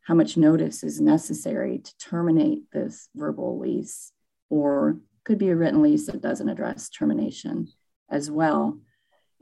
how 0.00 0.14
much 0.14 0.38
notice 0.38 0.82
is 0.82 0.98
necessary 0.98 1.78
to 1.78 1.96
terminate 1.98 2.62
this 2.72 3.10
verbal 3.14 3.58
lease, 3.58 4.12
or 4.48 4.98
could 5.24 5.38
be 5.38 5.50
a 5.50 5.56
written 5.56 5.82
lease 5.82 6.06
that 6.06 6.22
doesn't 6.22 6.48
address 6.48 6.88
termination 6.88 7.68
as 8.10 8.30
well. 8.30 8.78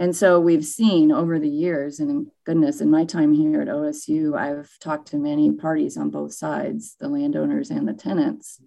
And 0.02 0.16
so 0.16 0.40
we've 0.40 0.64
seen 0.64 1.12
over 1.12 1.38
the 1.38 1.48
years, 1.48 2.00
and 2.00 2.26
goodness, 2.44 2.80
in 2.80 2.90
my 2.90 3.04
time 3.04 3.32
here 3.32 3.62
at 3.62 3.68
OSU, 3.68 4.36
I've 4.36 4.68
talked 4.80 5.06
to 5.10 5.16
many 5.16 5.52
parties 5.52 5.96
on 5.96 6.10
both 6.10 6.32
sides, 6.34 6.96
the 6.98 7.06
landowners 7.06 7.70
and 7.70 7.86
the 7.86 7.92
tenants, 7.92 8.60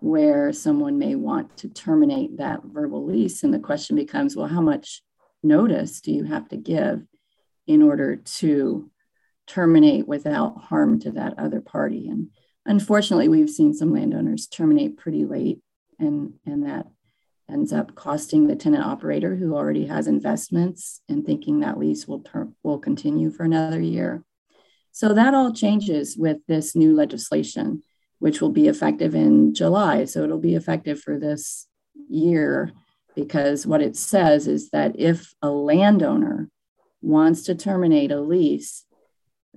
where 0.00 0.50
someone 0.50 0.98
may 0.98 1.14
want 1.14 1.58
to 1.58 1.68
terminate 1.68 2.38
that 2.38 2.60
verbal 2.64 3.04
lease. 3.04 3.42
And 3.42 3.52
the 3.52 3.58
question 3.58 3.96
becomes 3.96 4.34
well, 4.34 4.46
how 4.46 4.62
much 4.62 5.02
notice 5.42 6.00
do 6.00 6.10
you 6.10 6.24
have 6.24 6.48
to 6.48 6.56
give 6.56 7.02
in 7.66 7.82
order 7.82 8.16
to 8.16 8.90
terminate 9.46 10.08
without 10.08 10.56
harm 10.56 11.00
to 11.00 11.10
that 11.10 11.38
other 11.38 11.60
party? 11.60 12.08
And 12.08 12.30
unfortunately, 12.64 13.28
we've 13.28 13.50
seen 13.50 13.74
some 13.74 13.92
landowners 13.92 14.46
terminate 14.46 14.96
pretty 14.96 15.26
late, 15.26 15.60
and, 15.98 16.32
and 16.46 16.64
that 16.64 16.86
ends 17.50 17.72
up 17.72 17.94
costing 17.94 18.46
the 18.46 18.56
tenant 18.56 18.84
operator 18.84 19.36
who 19.36 19.54
already 19.54 19.86
has 19.86 20.06
investments 20.06 21.00
and 21.08 21.24
thinking 21.24 21.60
that 21.60 21.78
lease 21.78 22.06
will 22.06 22.24
will 22.62 22.78
continue 22.78 23.30
for 23.30 23.44
another 23.44 23.80
year. 23.80 24.22
So 24.92 25.14
that 25.14 25.34
all 25.34 25.52
changes 25.52 26.16
with 26.16 26.38
this 26.46 26.74
new 26.74 26.94
legislation, 26.94 27.82
which 28.18 28.40
will 28.40 28.50
be 28.50 28.68
effective 28.68 29.14
in 29.14 29.54
July. 29.54 30.04
So 30.04 30.24
it'll 30.24 30.38
be 30.38 30.56
effective 30.56 31.00
for 31.00 31.18
this 31.18 31.66
year 32.08 32.72
because 33.14 33.66
what 33.66 33.82
it 33.82 33.96
says 33.96 34.46
is 34.46 34.70
that 34.70 34.98
if 34.98 35.34
a 35.42 35.50
landowner 35.50 36.48
wants 37.00 37.42
to 37.42 37.54
terminate 37.54 38.12
a 38.12 38.20
lease 38.20 38.84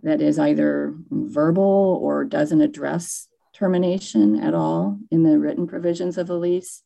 that 0.04 0.22
is 0.22 0.40
either 0.40 0.96
verbal 1.10 2.00
or 2.02 2.24
doesn't 2.24 2.62
address 2.62 3.28
termination 3.54 4.40
at 4.40 4.54
all 4.54 4.98
in 5.12 5.24
the 5.24 5.38
written 5.38 5.68
provisions 5.68 6.18
of 6.18 6.28
the 6.28 6.38
lease, 6.38 6.84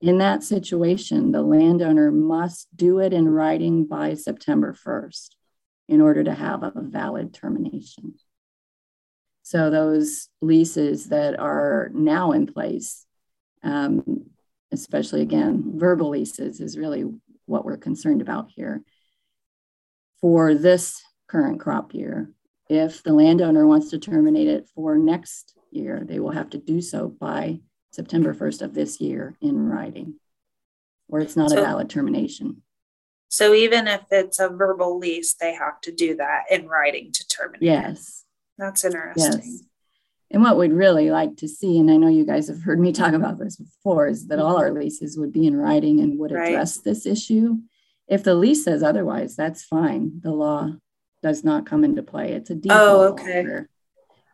in 0.00 0.18
that 0.18 0.42
situation, 0.42 1.32
the 1.32 1.42
landowner 1.42 2.10
must 2.10 2.68
do 2.76 2.98
it 2.98 3.12
in 3.12 3.28
writing 3.28 3.86
by 3.86 4.14
September 4.14 4.74
1st 4.74 5.30
in 5.88 6.00
order 6.00 6.22
to 6.24 6.34
have 6.34 6.62
a 6.62 6.72
valid 6.76 7.32
termination. 7.32 8.14
So, 9.42 9.70
those 9.70 10.28
leases 10.42 11.06
that 11.06 11.38
are 11.38 11.90
now 11.94 12.32
in 12.32 12.46
place, 12.46 13.06
um, 13.62 14.26
especially 14.72 15.22
again, 15.22 15.72
verbal 15.76 16.10
leases, 16.10 16.60
is 16.60 16.76
really 16.76 17.04
what 17.46 17.64
we're 17.64 17.76
concerned 17.76 18.20
about 18.20 18.50
here. 18.50 18.82
For 20.20 20.54
this 20.54 21.00
current 21.28 21.60
crop 21.60 21.94
year, 21.94 22.32
if 22.68 23.02
the 23.02 23.12
landowner 23.12 23.66
wants 23.66 23.90
to 23.90 23.98
terminate 23.98 24.48
it 24.48 24.68
for 24.74 24.98
next 24.98 25.54
year, 25.70 26.02
they 26.04 26.18
will 26.18 26.32
have 26.32 26.50
to 26.50 26.58
do 26.58 26.80
so 26.80 27.08
by 27.08 27.60
September 27.90 28.34
1st 28.34 28.62
of 28.62 28.74
this 28.74 29.00
year 29.00 29.36
in 29.40 29.68
writing, 29.68 30.14
or 31.08 31.20
it's 31.20 31.36
not 31.36 31.50
so, 31.50 31.58
a 31.58 31.62
valid 31.62 31.88
termination. 31.88 32.62
So 33.28 33.54
even 33.54 33.88
if 33.88 34.02
it's 34.10 34.38
a 34.38 34.48
verbal 34.48 34.98
lease, 34.98 35.34
they 35.34 35.54
have 35.54 35.80
to 35.82 35.92
do 35.92 36.16
that 36.16 36.44
in 36.50 36.68
writing 36.68 37.12
to 37.12 37.26
terminate. 37.28 37.62
Yes. 37.62 38.24
That's 38.58 38.84
interesting. 38.84 39.42
Yes. 39.42 39.62
And 40.30 40.42
what 40.42 40.58
we'd 40.58 40.72
really 40.72 41.10
like 41.10 41.36
to 41.36 41.48
see, 41.48 41.78
and 41.78 41.90
I 41.90 41.96
know 41.96 42.08
you 42.08 42.26
guys 42.26 42.48
have 42.48 42.62
heard 42.62 42.80
me 42.80 42.92
talk 42.92 43.12
about 43.12 43.38
this 43.38 43.56
before, 43.56 44.08
is 44.08 44.26
that 44.28 44.40
all 44.40 44.56
mm-hmm. 44.56 44.62
our 44.62 44.72
leases 44.72 45.16
would 45.16 45.32
be 45.32 45.46
in 45.46 45.56
writing 45.56 46.00
and 46.00 46.18
would 46.18 46.32
address 46.32 46.78
right. 46.78 46.84
this 46.84 47.06
issue. 47.06 47.58
If 48.08 48.24
the 48.24 48.34
lease 48.34 48.64
says 48.64 48.82
otherwise, 48.82 49.36
that's 49.36 49.64
fine. 49.64 50.20
The 50.22 50.32
law 50.32 50.70
does 51.22 51.44
not 51.44 51.66
come 51.66 51.84
into 51.84 52.02
play. 52.02 52.32
It's 52.32 52.50
a 52.50 52.54
default. 52.54 52.80
Oh, 52.80 53.02
okay. 53.12 53.38
Order. 53.40 53.68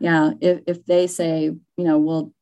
Yeah. 0.01 0.33
If, 0.41 0.61
if 0.67 0.85
they 0.87 1.07
say, 1.07 1.45
you 1.45 1.85
know, 1.85 1.99
we'll 1.99 2.33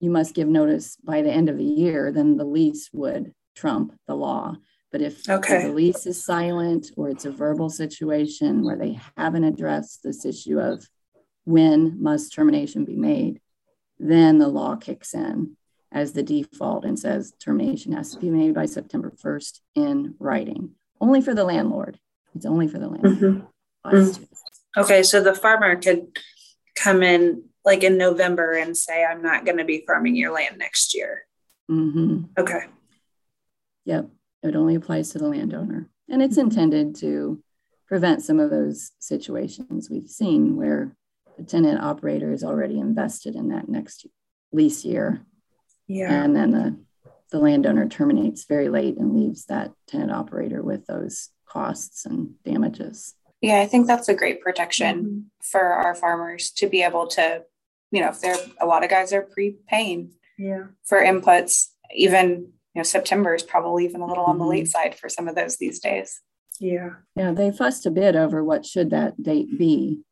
you 0.00 0.10
must 0.10 0.34
give 0.34 0.48
notice 0.48 0.96
by 1.02 1.22
the 1.22 1.30
end 1.30 1.48
of 1.48 1.58
the 1.58 1.64
year, 1.64 2.12
then 2.12 2.36
the 2.36 2.44
lease 2.44 2.90
would 2.92 3.32
trump 3.54 3.94
the 4.06 4.14
law. 4.14 4.56
But 4.92 5.00
if, 5.00 5.28
okay. 5.28 5.64
the 5.64 5.72
lease 5.72 6.06
is 6.06 6.24
silent 6.24 6.90
or 6.96 7.08
it's 7.08 7.24
a 7.24 7.30
verbal 7.30 7.68
situation 7.68 8.64
where 8.64 8.76
they 8.76 9.00
haven't 9.16 9.44
addressed 9.44 10.02
this 10.02 10.24
issue 10.24 10.60
of 10.60 10.88
when 11.44 12.02
must 12.02 12.32
termination 12.32 12.84
be 12.84 12.96
made, 12.96 13.40
then 13.98 14.38
the 14.38 14.48
law 14.48 14.76
kicks 14.76 15.14
in 15.14 15.56
as 15.90 16.12
the 16.12 16.22
default 16.22 16.84
and 16.84 16.98
says 16.98 17.32
termination 17.40 17.92
has 17.92 18.12
to 18.12 18.18
be 18.18 18.30
made 18.30 18.54
by 18.54 18.66
September 18.66 19.12
1st 19.22 19.60
in 19.74 20.14
writing. 20.18 20.70
Only 21.00 21.20
for 21.20 21.34
the 21.34 21.44
landlord. 21.44 21.98
It's 22.34 22.46
only 22.46 22.66
for 22.66 22.78
the 22.78 22.88
landlord. 22.88 23.18
Mm-hmm. 23.18 23.96
Mm-hmm. 23.96 24.80
Okay, 24.80 25.02
so 25.02 25.22
the 25.22 25.34
farmer 25.34 25.76
could 25.76 26.18
come 26.74 27.02
in 27.02 27.44
like 27.64 27.82
in 27.82 27.96
November 27.96 28.52
and 28.52 28.76
say, 28.76 29.04
I'm 29.04 29.22
not 29.22 29.44
going 29.44 29.58
to 29.58 29.64
be 29.64 29.84
farming 29.86 30.16
your 30.16 30.32
land 30.32 30.58
next 30.58 30.94
year. 30.94 31.26
Mm-hmm. 31.70 32.24
Okay. 32.38 32.64
Yep. 33.86 34.10
It 34.42 34.56
only 34.56 34.74
applies 34.74 35.10
to 35.10 35.18
the 35.18 35.28
landowner. 35.28 35.88
And 36.08 36.22
it's 36.22 36.36
intended 36.36 36.96
to 36.96 37.42
prevent 37.86 38.22
some 38.22 38.40
of 38.40 38.50
those 38.50 38.92
situations 38.98 39.88
we've 39.88 40.08
seen 40.08 40.56
where 40.56 40.94
the 41.38 41.44
tenant 41.44 41.80
operator 41.82 42.32
is 42.32 42.44
already 42.44 42.78
invested 42.78 43.34
in 43.34 43.48
that 43.48 43.68
next 43.68 44.06
lease 44.52 44.84
year. 44.84 45.22
Yeah. 45.86 46.12
And 46.12 46.36
then 46.36 46.50
the, 46.50 46.78
the 47.30 47.38
landowner 47.38 47.88
terminates 47.88 48.44
very 48.44 48.68
late 48.68 48.98
and 48.98 49.14
leaves 49.14 49.46
that 49.46 49.72
tenant 49.88 50.12
operator 50.12 50.62
with 50.62 50.86
those 50.86 51.30
costs 51.46 52.04
and 52.04 52.34
damages. 52.44 53.14
Yeah, 53.40 53.60
I 53.60 53.66
think 53.66 53.86
that's 53.86 54.08
a 54.08 54.14
great 54.14 54.40
protection 54.40 55.04
mm-hmm. 55.04 55.20
for 55.42 55.60
our 55.60 55.94
farmers 55.94 56.50
to 56.52 56.68
be 56.68 56.82
able 56.82 57.06
to 57.08 57.42
you 57.94 58.00
know, 58.00 58.08
if 58.08 58.20
they're 58.20 58.36
a 58.60 58.66
lot 58.66 58.82
of 58.82 58.90
guys 58.90 59.12
are 59.12 59.22
prepaying 59.22 60.10
yeah. 60.36 60.64
for 60.84 60.98
inputs, 60.98 61.68
even 61.94 62.48
you 62.74 62.80
know, 62.80 62.82
September 62.82 63.34
is 63.34 63.44
probably 63.44 63.84
even 63.84 64.00
a 64.00 64.06
little 64.06 64.24
mm-hmm. 64.24 64.32
on 64.32 64.38
the 64.38 64.46
late 64.46 64.64
mm-hmm. 64.64 64.70
side 64.70 64.94
for 64.96 65.08
some 65.08 65.28
of 65.28 65.36
those 65.36 65.58
these 65.58 65.78
days. 65.78 66.20
Yeah. 66.58 66.90
Yeah, 67.14 67.30
they 67.30 67.52
fussed 67.52 67.86
a 67.86 67.90
bit 67.90 68.16
over 68.16 68.42
what 68.42 68.66
should 68.66 68.90
that 68.90 69.22
date 69.22 69.56
be. 69.56 70.02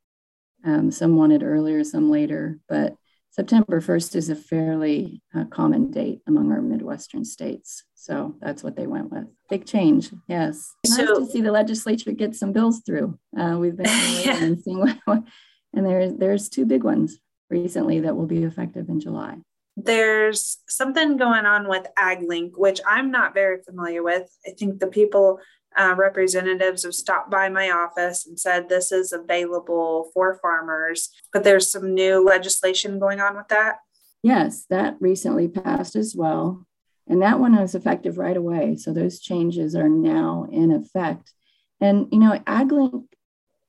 Um, 0.65 0.93
some 0.93 1.17
wanted 1.17 1.43
earlier, 1.43 1.83
some 1.83 2.09
later, 2.09 2.61
but 2.69 2.95
September 3.31 3.81
1st 3.81 4.15
is 4.15 4.31
a 4.31 4.37
fairly 4.37 5.23
uh, 5.35 5.45
common 5.47 5.91
date 5.91 6.21
among 6.29 6.53
our 6.53 6.63
Midwestern 6.63 7.25
states. 7.25 7.83
So 7.97 8.37
that's 8.41 8.63
what 8.63 8.77
they 8.77 8.87
went 8.87 9.11
with. 9.11 9.25
Big 9.51 9.67
change, 9.67 10.11
yes. 10.29 10.73
So, 10.87 11.03
nice 11.03 11.19
to 11.19 11.27
see 11.27 11.41
the 11.41 11.51
legislature 11.51 12.13
get 12.13 12.37
some 12.37 12.53
bills 12.53 12.83
through. 12.87 13.19
Uh, 13.37 13.57
we've 13.59 13.77
been 13.77 13.87
yeah. 14.25 14.37
and 14.37 14.63
seeing 14.63 14.79
what, 15.05 15.25
and 15.73 15.87
there's 15.87 16.15
there's 16.15 16.49
two 16.49 16.67
big 16.67 16.85
ones 16.85 17.19
recently 17.53 18.01
that 18.01 18.17
will 18.17 18.27
be 18.27 18.43
effective 18.43 18.89
in 18.89 18.99
July. 18.99 19.37
There's 19.77 20.59
something 20.69 21.17
going 21.17 21.47
on 21.47 21.69
with 21.69 21.87
AgLink, 21.99 22.53
which 22.57 22.81
I'm 22.87 23.11
not 23.11 23.35
very 23.35 23.63
familiar 23.63 24.03
with. 24.03 24.29
I 24.47 24.51
think 24.59 24.81
the 24.81 24.87
people, 24.87 25.39
uh, 25.79 25.95
representatives, 25.97 26.83
have 26.83 26.95
stopped 26.95 27.31
by 27.31 27.49
my 27.49 27.71
office 27.71 28.27
and 28.27 28.39
said 28.39 28.69
this 28.69 28.93
is 28.93 29.13
available 29.13 30.11
for 30.13 30.39
farmers, 30.43 31.09
but 31.33 31.45
there's 31.45 31.71
some 31.71 31.95
new 31.95 32.23
legislation 32.25 32.99
going 32.99 33.21
on 33.21 33.37
with 33.37 33.49
that. 33.49 33.77
Yes, 34.23 34.67
that 34.69 34.97
recently 35.01 35.49
passed 35.49 35.97
as 35.97 36.15
well. 36.15 36.67
And 37.09 37.21
that 37.23 37.41
one 37.41 37.57
was 37.57 37.75
effective 37.75 38.19
right 38.19 38.37
away. 38.37 38.77
So 38.77 38.93
those 38.93 39.21
changes 39.21 39.75
are 39.75 39.89
now 39.89 40.47
in 40.51 40.71
effect. 40.71 41.33
And, 41.81 42.09
you 42.13 42.19
know, 42.19 42.39
AgLink 42.47 43.05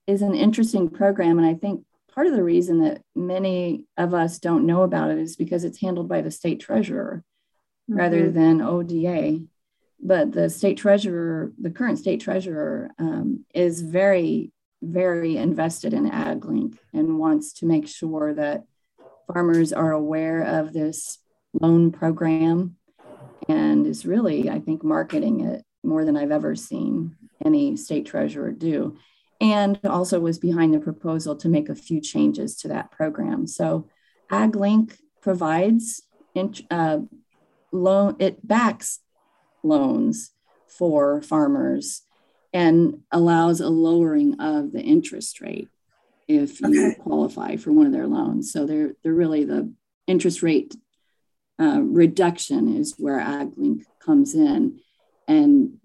is 0.05 0.21
an 0.21 0.35
interesting 0.35 0.89
program. 0.89 1.37
And 1.39 1.47
I 1.47 1.55
think 1.55 1.83
part 2.13 2.27
of 2.27 2.33
the 2.33 2.43
reason 2.43 2.79
that 2.81 3.01
many 3.15 3.85
of 3.97 4.13
us 4.13 4.39
don't 4.39 4.65
know 4.65 4.83
about 4.83 5.11
it 5.11 5.17
is 5.17 5.35
because 5.35 5.63
it's 5.63 5.81
handled 5.81 6.07
by 6.07 6.21
the 6.21 6.31
state 6.31 6.59
treasurer 6.59 7.23
mm-hmm. 7.89 7.99
rather 7.99 8.29
than 8.29 8.61
ODA. 8.61 9.39
But 9.99 10.31
the 10.31 10.49
state 10.49 10.77
treasurer, 10.77 11.51
the 11.59 11.71
current 11.71 11.97
state 11.97 12.19
treasurer, 12.21 12.91
um, 12.99 13.45
is 13.53 13.81
very, 13.81 14.51
very 14.81 15.37
invested 15.37 15.93
in 15.93 16.09
AgLink 16.09 16.77
and 16.93 17.19
wants 17.19 17.53
to 17.53 17.65
make 17.65 17.87
sure 17.87 18.33
that 18.33 18.65
farmers 19.31 19.71
are 19.71 19.93
aware 19.93 20.41
of 20.43 20.73
this 20.73 21.19
loan 21.53 21.91
program 21.91 22.75
and 23.47 23.87
is 23.87 24.05
really, 24.05 24.49
I 24.49 24.59
think, 24.59 24.83
marketing 24.83 25.41
it 25.41 25.63
more 25.83 26.05
than 26.05 26.17
I've 26.17 26.31
ever 26.31 26.55
seen 26.55 27.15
any 27.43 27.75
state 27.77 28.05
treasurer 28.05 28.51
do. 28.51 28.97
And 29.41 29.79
also 29.83 30.19
was 30.19 30.39
behind 30.39 30.73
the 30.73 30.79
proposal 30.79 31.35
to 31.37 31.49
make 31.49 31.67
a 31.67 31.75
few 31.75 31.99
changes 31.99 32.55
to 32.57 32.69
that 32.69 32.91
program. 32.91 33.45
So 33.47 33.89
AgLink 34.31 34.97
provides 35.21 36.01
uh, 36.71 36.99
loan, 37.71 38.15
it 38.19 38.45
backs 38.47 38.99
loans 39.63 40.31
for 40.67 41.21
farmers 41.21 42.03
and 42.53 43.01
allows 43.11 43.59
a 43.59 43.69
lowering 43.69 44.39
of 44.39 44.71
the 44.71 44.81
interest 44.81 45.41
rate 45.41 45.69
if 46.27 46.61
you 46.61 46.87
okay. 46.87 46.99
qualify 46.99 47.55
for 47.57 47.71
one 47.71 47.85
of 47.85 47.91
their 47.91 48.07
loans. 48.07 48.51
So 48.51 48.65
they're 48.65 48.93
they're 49.03 49.13
really 49.13 49.43
the 49.43 49.73
interest 50.07 50.43
rate 50.43 50.75
uh, 51.59 51.81
reduction 51.81 52.77
is 52.77 52.95
where 52.97 53.19
AgLink 53.19 53.83
comes 53.99 54.33
in, 54.35 54.79
and 55.27 55.77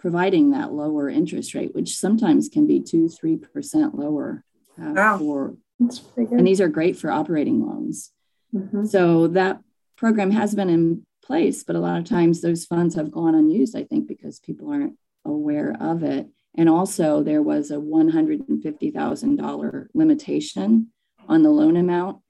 providing 0.00 0.50
that 0.50 0.72
lower 0.72 1.08
interest 1.08 1.54
rate, 1.54 1.72
which 1.74 1.96
sometimes 1.96 2.48
can 2.48 2.66
be 2.66 2.80
two 2.80 3.08
three 3.08 3.36
percent 3.36 3.94
lower. 3.94 4.42
Uh, 4.80 4.92
wow. 4.96 5.18
For 5.18 5.54
and 5.78 6.46
these 6.46 6.60
are 6.60 6.68
great 6.68 6.96
for 6.96 7.10
operating 7.10 7.66
loans. 7.66 8.12
Mm-hmm. 8.54 8.84
So 8.86 9.26
that 9.28 9.60
program 9.96 10.30
has 10.32 10.54
been 10.54 10.68
in 10.68 11.06
place, 11.22 11.64
but 11.64 11.76
a 11.76 11.80
lot 11.80 11.98
of 11.98 12.04
times 12.04 12.40
those 12.40 12.64
funds 12.64 12.94
have 12.96 13.12
gone 13.12 13.34
unused. 13.34 13.76
I 13.76 13.84
think 13.84 14.08
because 14.08 14.40
people 14.40 14.70
aren't 14.70 14.96
aware 15.24 15.76
of 15.80 16.02
it. 16.02 16.28
And 16.56 16.68
also, 16.68 17.22
there 17.22 17.42
was 17.42 17.70
a 17.70 17.76
$150,000 17.76 19.86
limitation 19.94 20.88
on 21.28 21.44
the 21.44 21.50
loan 21.50 21.76
amount, 21.76 22.22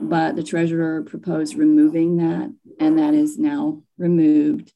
but 0.00 0.34
the 0.34 0.42
treasurer 0.42 1.02
proposed 1.02 1.56
removing 1.56 2.16
that, 2.16 2.54
and 2.80 2.98
that 2.98 3.12
is 3.12 3.38
now 3.38 3.82
removed. 3.98 4.72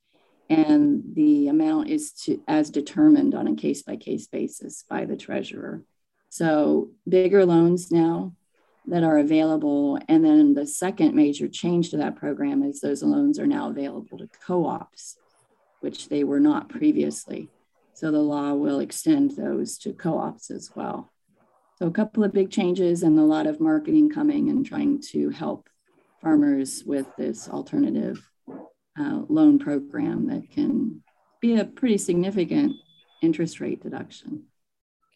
And 0.50 1.14
the 1.14 1.48
amount 1.48 1.88
is 1.88 2.12
to, 2.24 2.42
as 2.46 2.70
determined 2.70 3.34
on 3.34 3.46
a 3.46 3.54
case 3.54 3.82
by 3.82 3.96
case 3.96 4.26
basis 4.26 4.84
by 4.88 5.06
the 5.06 5.16
treasurer. 5.16 5.82
So, 6.28 6.90
bigger 7.08 7.46
loans 7.46 7.90
now 7.90 8.34
that 8.86 9.04
are 9.04 9.18
available. 9.18 9.98
And 10.08 10.24
then 10.24 10.54
the 10.54 10.66
second 10.66 11.14
major 11.14 11.48
change 11.48 11.90
to 11.90 11.96
that 11.98 12.16
program 12.16 12.62
is 12.62 12.80
those 12.80 13.02
loans 13.02 13.38
are 13.38 13.46
now 13.46 13.70
available 13.70 14.18
to 14.18 14.28
co 14.44 14.66
ops, 14.66 15.16
which 15.80 16.08
they 16.08 16.24
were 16.24 16.40
not 16.40 16.68
previously. 16.68 17.48
So 18.00 18.10
the 18.10 18.18
law 18.18 18.54
will 18.54 18.80
extend 18.80 19.32
those 19.32 19.76
to 19.80 19.92
co-ops 19.92 20.50
as 20.50 20.70
well. 20.74 21.12
So 21.78 21.86
a 21.86 21.90
couple 21.90 22.24
of 22.24 22.32
big 22.32 22.50
changes 22.50 23.02
and 23.02 23.18
a 23.18 23.22
lot 23.22 23.46
of 23.46 23.60
marketing 23.60 24.08
coming 24.08 24.48
and 24.48 24.64
trying 24.64 25.02
to 25.10 25.28
help 25.28 25.68
farmers 26.22 26.82
with 26.82 27.06
this 27.18 27.46
alternative 27.46 28.29
uh, 28.98 29.22
loan 29.28 29.58
program 29.58 30.28
that 30.28 30.50
can 30.50 31.02
be 31.40 31.58
a 31.58 31.64
pretty 31.64 31.98
significant 31.98 32.74
interest 33.22 33.60
rate 33.60 33.82
deduction. 33.82 34.44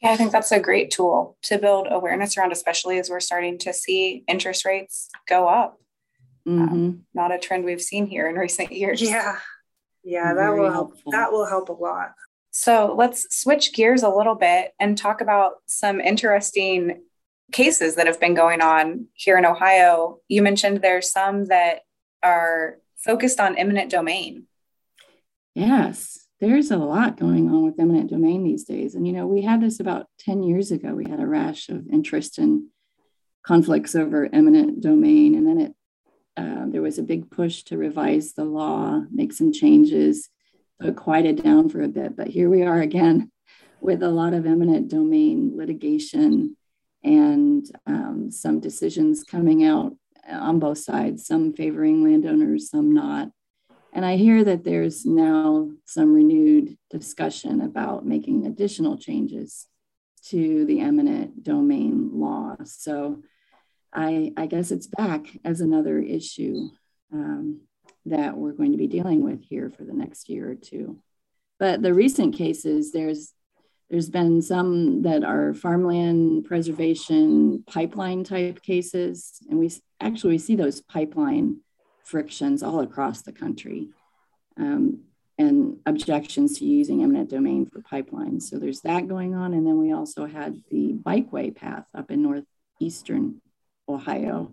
Yeah, 0.03 0.11
I 0.11 0.17
think 0.17 0.33
that's 0.33 0.53
a 0.53 0.61
great 0.61 0.91
tool 0.91 1.37
to 1.43 1.59
build 1.59 1.87
awareness 1.91 2.37
around, 2.37 2.53
especially 2.53 2.99
as 2.99 3.09
we're 3.09 3.21
starting 3.21 3.59
to 3.61 3.73
see 3.73 4.25
interest 4.29 4.65
rates 4.65 5.09
go 5.29 5.49
up. 5.49 5.81
Um, 6.47 6.59
mm-hmm. 6.59 6.75
Um, 6.75 7.07
not 7.15 7.33
a 7.33 7.39
trend 7.39 7.65
we've 7.65 7.81
seen 7.81 8.07
here 8.07 8.29
in 8.29 8.37
recent 8.37 8.73
years. 8.73 9.01
Yeah, 9.01 9.39
yeah, 10.03 10.35
that 10.35 10.51
will 10.51 10.71
help. 10.71 10.95
That 11.11 11.33
will 11.33 11.47
help 11.47 11.71
a 11.71 11.73
lot. 11.73 12.13
So 12.51 12.95
let's 12.97 13.27
switch 13.37 13.73
gears 13.73 14.03
a 14.03 14.09
little 14.09 14.37
bit 14.37 14.73
and 14.79 14.97
talk 14.97 15.21
about 15.21 15.55
some 15.67 16.01
interesting 16.01 17.03
cases 17.51 17.97
that 17.97 18.07
have 18.07 18.21
been 18.21 18.35
going 18.35 18.61
on 18.61 19.07
here 19.15 19.39
in 19.39 19.45
Ohio. 19.45 20.19
You 20.29 20.43
mentioned 20.43 20.81
there's 20.81 21.11
some 21.11 21.47
that 21.47 21.81
are 22.23 22.79
focused 23.05 23.39
on 23.39 23.57
eminent 23.57 23.91
domain. 23.91 24.47
Yes, 25.55 26.27
there's 26.41 26.71
a 26.71 26.77
lot 26.77 27.19
going 27.19 27.49
on 27.49 27.65
with 27.65 27.79
eminent 27.79 28.11
domain 28.11 28.43
these 28.43 28.65
days. 28.65 28.95
And, 28.95 29.07
you 29.07 29.13
know, 29.13 29.27
we 29.27 29.43
had 29.43 29.61
this 29.61 29.79
about 29.79 30.07
10 30.21 30.43
years 30.43 30.71
ago. 30.71 30.95
We 30.95 31.09
had 31.09 31.21
a 31.21 31.27
rash 31.27 31.69
of 31.69 31.87
interest 31.89 32.39
in 32.39 32.71
conflicts 33.47 33.95
over 33.95 34.29
eminent 34.33 34.81
domain. 34.81 35.35
And 35.35 35.47
then 35.47 35.61
it, 35.61 35.75
uh, 36.37 36.65
there 36.67 36.83
was 36.83 36.99
a 36.99 37.03
big 37.03 37.31
push 37.31 37.63
to 37.65 37.77
revise 37.77 38.33
the 38.33 38.45
law, 38.45 39.03
make 39.13 39.33
some 39.33 39.53
changes 39.53 40.29
quieted 40.97 41.43
down 41.43 41.69
for 41.69 41.83
a 41.83 41.89
bit. 41.89 42.17
But 42.17 42.29
here 42.29 42.51
we 42.51 42.63
are 42.63 42.81
again 42.81 43.31
with 43.81 44.03
a 44.03 44.09
lot 44.09 44.35
of 44.35 44.47
eminent 44.47 44.89
domain 44.89 45.53
litigation 45.55 46.57
and 47.03 47.71
um, 47.87 48.31
some 48.31 48.61
decisions 48.61 49.25
coming 49.25 49.63
out 49.65 49.95
on 50.29 50.59
both 50.59 50.79
sides, 50.79 51.27
some 51.27 51.53
favoring 51.53 52.05
landowners, 52.05 52.71
some 52.71 52.93
not. 52.93 53.31
And 53.93 54.05
I 54.05 54.17
hear 54.17 54.43
that 54.45 54.65
there's 54.65 55.07
now 55.07 55.71
some 55.85 56.13
renewed 56.13 56.77
discussion 56.91 57.61
about 57.61 58.05
making 58.05 58.47
additional 58.47 58.99
changes 58.99 59.67
to 60.29 60.65
the 60.65 60.81
eminent 60.81 61.43
domain 61.43 62.11
law. 62.13 62.57
So 62.65 63.23
I, 63.93 64.33
I 64.37 64.47
guess 64.47 64.71
it's 64.71 64.87
back 64.87 65.27
as 65.45 65.61
another 65.61 65.99
issue. 65.99 66.69
Um, 67.13 67.61
that 68.07 68.37
we're 68.37 68.53
going 68.53 68.73
to 68.73 68.79
be 68.79 68.87
dealing 68.87 69.23
with 69.23 69.43
here 69.43 69.71
for 69.71 69.85
the 69.85 69.93
next 69.93 70.29
year 70.29 70.51
or 70.51 70.55
two. 70.55 70.99
But 71.59 71.83
the 71.83 71.95
recent 71.95 72.35
cases, 72.35 72.93
there's 72.93 73.33
there's 73.91 74.09
been 74.09 74.43
some 74.43 75.03
that 75.03 75.25
are 75.25 75.55
farmland 75.55 76.47
preservation 76.47 77.63
pipeline 77.67 78.25
type 78.25 78.63
cases, 78.63 79.41
and 79.49 79.59
we 79.59 79.71
actually 80.01 80.35
we 80.35 80.39
see 80.39 80.57
those 80.57 80.81
pipeline 80.81 81.61
frictions 82.03 82.63
all 82.63 82.81
across 82.81 83.23
the 83.23 83.33
country, 83.33 83.89
um, 84.57 85.01
and 85.39 85.79
objections 85.87 86.59
to 86.59 86.65
using 86.65 87.03
eminent 87.03 87.31
domain 87.31 87.67
for 87.67 87.81
pipelines. 87.81 88.43
So 88.43 88.59
there's 88.59 88.81
that 88.83 89.09
going 89.09 89.35
on, 89.35 89.53
and 89.53 89.67
then 89.67 89.79
we 89.79 89.93
also 89.93 90.27
had 90.27 90.63
the 90.71 90.95
bikeway 90.95 91.55
path 91.55 91.87
up 91.95 92.11
in 92.11 92.23
northeastern 92.23 93.41
Ohio 93.89 94.53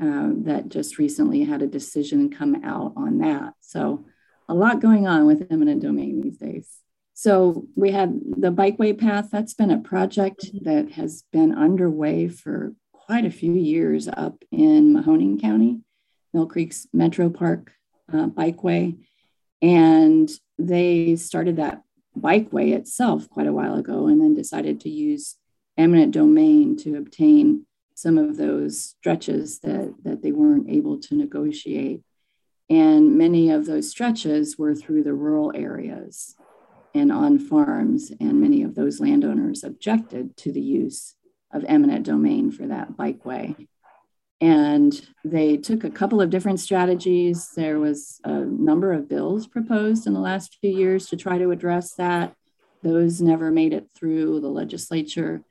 uh, 0.00 0.30
that 0.44 0.68
just 0.68 0.98
recently 0.98 1.44
had 1.44 1.62
a 1.62 1.66
decision 1.66 2.30
come 2.30 2.64
out 2.64 2.92
on 2.96 3.18
that. 3.18 3.54
So, 3.60 4.04
a 4.48 4.54
lot 4.54 4.80
going 4.80 5.06
on 5.06 5.26
with 5.26 5.46
eminent 5.50 5.82
domain 5.82 6.20
these 6.20 6.36
days. 6.36 6.68
So, 7.14 7.66
we 7.76 7.90
had 7.90 8.20
the 8.38 8.50
bikeway 8.50 8.98
path, 8.98 9.28
that's 9.30 9.54
been 9.54 9.70
a 9.70 9.78
project 9.78 10.50
that 10.62 10.92
has 10.92 11.24
been 11.32 11.54
underway 11.54 12.28
for 12.28 12.74
quite 12.92 13.24
a 13.24 13.30
few 13.30 13.52
years 13.52 14.08
up 14.08 14.42
in 14.50 14.94
Mahoning 14.94 15.40
County, 15.40 15.80
Mill 16.32 16.46
Creek's 16.46 16.86
Metro 16.92 17.28
Park 17.28 17.72
uh, 18.12 18.26
Bikeway. 18.28 18.98
And 19.60 20.30
they 20.58 21.16
started 21.16 21.56
that 21.56 21.82
bikeway 22.18 22.74
itself 22.74 23.28
quite 23.28 23.46
a 23.46 23.52
while 23.52 23.76
ago 23.76 24.06
and 24.06 24.20
then 24.20 24.34
decided 24.34 24.80
to 24.80 24.90
use 24.90 25.36
eminent 25.76 26.12
domain 26.12 26.76
to 26.76 26.96
obtain 26.96 27.66
some 27.94 28.18
of 28.18 28.36
those 28.36 28.82
stretches 28.82 29.60
that, 29.60 29.94
that 30.02 30.22
they 30.22 30.32
weren't 30.32 30.68
able 30.68 30.98
to 30.98 31.14
negotiate. 31.14 32.02
And 32.68 33.16
many 33.16 33.50
of 33.50 33.66
those 33.66 33.90
stretches 33.90 34.58
were 34.58 34.74
through 34.74 35.04
the 35.04 35.14
rural 35.14 35.52
areas 35.54 36.34
and 36.94 37.10
on 37.12 37.38
farms. 37.38 38.12
And 38.20 38.40
many 38.40 38.62
of 38.62 38.74
those 38.74 39.00
landowners 39.00 39.64
objected 39.64 40.36
to 40.38 40.52
the 40.52 40.60
use 40.60 41.14
of 41.52 41.64
eminent 41.68 42.06
domain 42.06 42.50
for 42.50 42.66
that 42.66 42.96
bikeway. 42.96 43.68
And 44.40 45.08
they 45.24 45.56
took 45.56 45.84
a 45.84 45.90
couple 45.90 46.20
of 46.20 46.30
different 46.30 46.58
strategies. 46.58 47.50
There 47.54 47.78
was 47.78 48.20
a 48.24 48.40
number 48.40 48.92
of 48.92 49.08
bills 49.08 49.46
proposed 49.46 50.06
in 50.06 50.14
the 50.14 50.20
last 50.20 50.58
few 50.60 50.76
years 50.76 51.06
to 51.08 51.16
try 51.16 51.38
to 51.38 51.52
address 51.52 51.94
that. 51.94 52.34
Those 52.82 53.20
never 53.20 53.52
made 53.52 53.72
it 53.72 53.88
through 53.94 54.40
the 54.40 54.48
legislature 54.48 55.42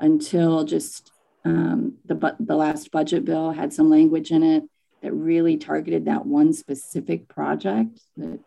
until 0.00 0.64
just 0.64 1.12
um, 1.44 1.98
the, 2.04 2.36
the 2.40 2.56
last 2.56 2.90
budget 2.90 3.24
bill 3.24 3.52
had 3.52 3.72
some 3.72 3.88
language 3.88 4.32
in 4.32 4.42
it 4.42 4.64
that 5.02 5.12
really 5.12 5.56
targeted 5.56 6.06
that 6.06 6.26
one 6.26 6.52
specific 6.52 7.28
project 7.28 8.00
that 8.16 8.40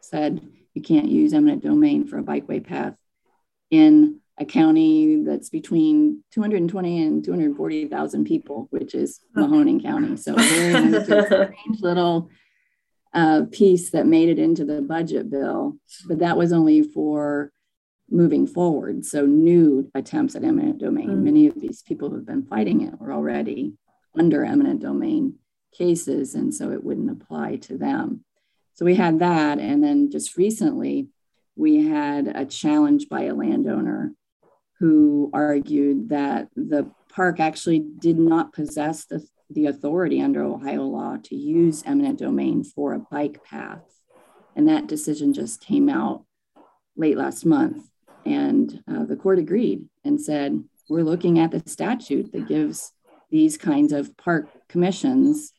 said 0.00 0.40
you 0.74 0.82
can't 0.82 1.08
use 1.08 1.32
eminent 1.32 1.62
domain 1.62 2.06
for 2.06 2.18
a 2.18 2.22
bikeway 2.22 2.64
path 2.64 2.94
in 3.70 4.20
a 4.38 4.44
county 4.44 5.22
that's 5.24 5.50
between 5.50 6.22
220 6.32 7.02
and 7.02 7.24
240,000 7.24 8.24
people, 8.24 8.66
which 8.70 8.94
is 8.94 9.20
Mahoning 9.36 9.82
County. 9.82 10.16
So 10.16 10.34
a 10.34 10.42
very 10.42 11.04
strange 11.04 11.80
little 11.80 12.30
uh, 13.14 13.42
piece 13.50 13.90
that 13.90 14.06
made 14.06 14.30
it 14.30 14.38
into 14.38 14.64
the 14.64 14.80
budget 14.80 15.30
bill, 15.30 15.76
but 16.06 16.20
that 16.20 16.36
was 16.36 16.52
only 16.52 16.82
for 16.82 17.52
moving 18.10 18.46
forward. 18.46 19.04
So 19.04 19.26
new 19.26 19.90
attempts 19.94 20.34
at 20.34 20.44
eminent 20.44 20.78
domain. 20.78 21.08
Mm. 21.08 21.22
Many 21.22 21.46
of 21.46 21.60
these 21.60 21.82
people 21.82 22.10
who've 22.10 22.26
been 22.26 22.46
fighting 22.46 22.82
it 22.82 22.98
were 22.98 23.12
already 23.12 23.74
under 24.18 24.44
eminent 24.44 24.80
domain 24.80 25.36
cases, 25.72 26.34
and 26.34 26.54
so 26.54 26.70
it 26.70 26.84
wouldn't 26.84 27.10
apply 27.10 27.56
to 27.56 27.78
them. 27.78 28.24
So 28.74 28.84
we 28.84 28.94
had 28.94 29.18
that, 29.18 29.58
and 29.58 29.82
then 29.82 30.10
just 30.10 30.36
recently 30.36 31.08
we 31.56 31.86
had 31.86 32.28
a 32.28 32.46
challenge 32.46 33.08
by 33.08 33.24
a 33.24 33.34
landowner 33.34 34.12
who 34.78 35.30
argued 35.32 36.08
that 36.08 36.48
the 36.56 36.90
park 37.08 37.38
actually 37.38 37.78
did 37.78 38.18
not 38.18 38.52
possess 38.52 39.04
the, 39.04 39.24
the 39.50 39.66
authority 39.66 40.20
under 40.20 40.42
Ohio 40.42 40.82
law 40.82 41.18
to 41.24 41.36
use 41.36 41.82
eminent 41.86 42.18
domain 42.18 42.64
for 42.64 42.94
a 42.94 42.98
bike 42.98 43.44
path. 43.44 43.84
And 44.56 44.66
that 44.68 44.86
decision 44.86 45.34
just 45.34 45.60
came 45.60 45.88
out 45.88 46.24
late 46.96 47.16
last 47.16 47.44
month. 47.44 47.84
And 48.24 48.82
uh, 48.90 49.04
the 49.04 49.16
court 49.16 49.38
agreed 49.38 49.84
and 50.04 50.20
said, 50.20 50.64
we're 50.88 51.04
looking 51.04 51.38
at 51.38 51.50
the 51.50 51.62
statute 51.66 52.32
that 52.32 52.48
gives 52.48 52.92
these 53.30 53.56
kinds 53.56 53.92
of 53.92 54.16
park 54.16 54.48
commissions 54.68 55.52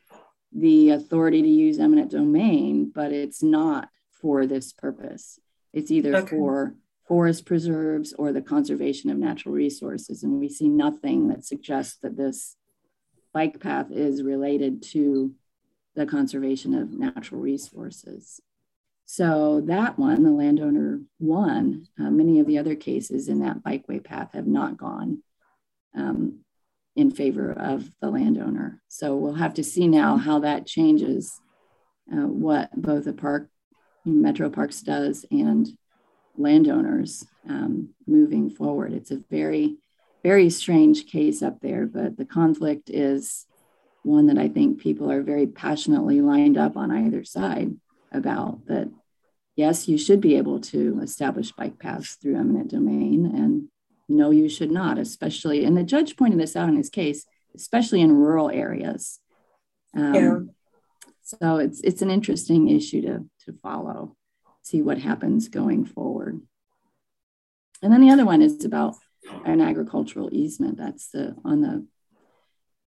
the 0.55 0.91
authority 0.91 1.41
to 1.41 1.47
use 1.47 1.79
eminent 1.79 2.11
domain, 2.11 2.91
but 2.93 3.11
it's 3.11 3.41
not 3.41 3.89
for 4.11 4.45
this 4.45 4.71
purpose. 4.73 5.39
It's 5.73 5.91
either 5.91 6.15
okay. 6.17 6.37
for 6.37 6.75
forest 7.07 7.45
preserves 7.45 8.13
or 8.13 8.31
the 8.31 8.41
conservation 8.41 9.09
of 9.09 9.17
natural 9.17 9.53
resources. 9.53 10.23
And 10.23 10.39
we 10.39 10.49
see 10.49 10.69
nothing 10.69 11.27
that 11.29 11.45
suggests 11.45 11.97
that 12.01 12.15
this 12.15 12.55
bike 13.33 13.59
path 13.59 13.91
is 13.91 14.23
related 14.23 14.83
to 14.83 15.33
the 15.95 16.05
conservation 16.05 16.73
of 16.73 16.91
natural 16.91 17.41
resources. 17.41 18.39
So 19.05 19.61
that 19.65 19.99
one, 19.99 20.23
the 20.23 20.31
landowner 20.31 21.01
won. 21.19 21.87
Uh, 21.99 22.09
many 22.09 22.39
of 22.39 22.47
the 22.47 22.57
other 22.57 22.75
cases 22.75 23.27
in 23.27 23.39
that 23.39 23.63
bikeway 23.63 24.03
path 24.03 24.33
have 24.33 24.47
not 24.47 24.77
gone 24.77 25.21
um, 25.95 26.39
in 26.95 27.11
favor 27.11 27.51
of 27.51 27.89
the 28.01 28.09
landowner. 28.09 28.81
So 28.87 29.15
we'll 29.15 29.33
have 29.33 29.55
to 29.55 29.63
see 29.63 29.87
now 29.87 30.17
how 30.17 30.39
that 30.39 30.67
changes 30.67 31.39
uh, 32.11 32.27
what 32.27 32.69
both 32.75 33.05
the 33.05 33.13
park, 33.13 33.49
Metro 34.05 34.49
Parks 34.49 34.81
does 34.81 35.25
and 35.31 35.67
landowners 36.37 37.25
um, 37.47 37.89
moving 38.05 38.49
forward. 38.49 38.93
It's 38.93 39.11
a 39.11 39.21
very, 39.29 39.77
very 40.23 40.49
strange 40.49 41.07
case 41.07 41.41
up 41.41 41.61
there, 41.61 41.85
but 41.85 42.17
the 42.17 42.25
conflict 42.25 42.89
is 42.89 43.45
one 44.03 44.27
that 44.27 44.37
I 44.37 44.49
think 44.49 44.81
people 44.81 45.09
are 45.11 45.21
very 45.21 45.47
passionately 45.47 46.21
lined 46.21 46.57
up 46.57 46.75
on 46.75 46.91
either 46.91 47.23
side 47.23 47.75
about 48.11 48.65
that. 48.67 48.91
Yes, 49.55 49.87
you 49.87 49.97
should 49.97 50.19
be 50.19 50.35
able 50.35 50.59
to 50.61 50.99
establish 51.01 51.51
bike 51.51 51.77
paths 51.79 52.15
through 52.15 52.37
eminent 52.37 52.71
domain, 52.71 53.25
and 53.25 53.69
no, 54.09 54.31
you 54.31 54.49
should 54.49 54.71
not, 54.71 54.97
especially, 54.97 55.65
and 55.65 55.77
the 55.77 55.83
judge 55.83 56.17
pointed 56.17 56.39
this 56.39 56.55
out 56.55 56.69
in 56.69 56.75
his 56.75 56.89
case, 56.89 57.25
especially 57.55 58.01
in 58.01 58.11
rural 58.11 58.49
areas. 58.49 59.19
Um, 59.95 60.13
yeah. 60.13 60.39
So 61.23 61.57
it's 61.57 61.79
it's 61.81 62.01
an 62.01 62.11
interesting 62.11 62.69
issue 62.69 63.01
to 63.03 63.25
to 63.45 63.57
follow, 63.61 64.15
see 64.61 64.81
what 64.81 64.97
happens 64.97 65.47
going 65.47 65.85
forward. 65.85 66.41
And 67.81 67.91
then 67.91 68.01
the 68.01 68.11
other 68.11 68.25
one 68.25 68.41
is 68.41 68.63
about 68.65 68.95
an 69.45 69.61
agricultural 69.61 70.29
easement. 70.31 70.77
That's 70.77 71.09
the 71.09 71.35
on 71.45 71.61
the 71.61 71.87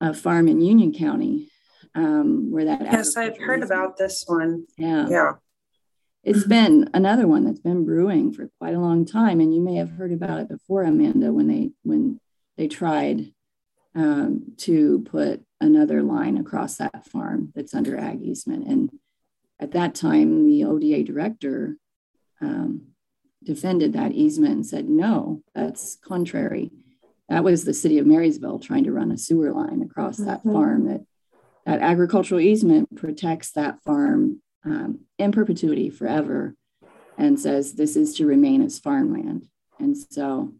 uh, 0.00 0.12
farm 0.12 0.48
in 0.48 0.60
Union 0.60 0.92
County, 0.92 1.50
um, 1.94 2.50
where 2.50 2.66
that. 2.66 2.82
Yes, 2.82 3.16
I've 3.16 3.36
heard 3.36 3.62
easement. 3.62 3.64
about 3.64 3.96
this 3.96 4.24
one. 4.26 4.66
Yeah. 4.78 5.08
Yeah. 5.08 5.32
It's 6.22 6.44
been 6.44 6.90
another 6.92 7.26
one 7.26 7.44
that's 7.44 7.60
been 7.60 7.84
brewing 7.84 8.32
for 8.32 8.50
quite 8.58 8.74
a 8.74 8.80
long 8.80 9.06
time, 9.06 9.40
and 9.40 9.54
you 9.54 9.60
may 9.60 9.76
have 9.76 9.90
heard 9.90 10.12
about 10.12 10.40
it 10.40 10.48
before, 10.48 10.82
Amanda, 10.82 11.32
when 11.32 11.48
they 11.48 11.70
when 11.82 12.20
they 12.58 12.68
tried 12.68 13.32
um, 13.94 14.52
to 14.58 15.00
put 15.10 15.42
another 15.60 16.02
line 16.02 16.36
across 16.36 16.76
that 16.76 17.06
farm 17.06 17.52
that's 17.54 17.74
under 17.74 17.96
ag 17.96 18.22
easement. 18.22 18.66
And 18.66 18.90
at 19.58 19.72
that 19.72 19.94
time, 19.94 20.46
the 20.46 20.64
ODA 20.64 21.04
director 21.04 21.76
um, 22.40 22.88
defended 23.42 23.94
that 23.94 24.12
easement 24.12 24.54
and 24.54 24.66
said, 24.66 24.88
no, 24.88 25.42
that's 25.54 25.96
contrary. 25.96 26.70
That 27.28 27.44
was 27.44 27.64
the 27.64 27.74
city 27.74 27.98
of 27.98 28.06
Marysville 28.06 28.58
trying 28.58 28.84
to 28.84 28.92
run 28.92 29.10
a 29.10 29.18
sewer 29.18 29.52
line 29.52 29.82
across 29.82 30.16
mm-hmm. 30.16 30.26
that 30.26 30.42
farm. 30.42 30.86
That 30.86 31.06
that 31.66 31.80
agricultural 31.80 32.40
easement 32.40 32.96
protects 32.96 33.52
that 33.52 33.82
farm 33.82 34.42
um, 34.64 35.00
in 35.18 35.32
perpetuity 35.32 35.90
forever 35.90 36.54
and 37.16 37.38
says 37.38 37.74
this 37.74 37.96
is 37.96 38.14
to 38.16 38.26
remain 38.26 38.62
as 38.62 38.78
farmland. 38.78 39.46
And 39.78 39.96
so 39.96 40.54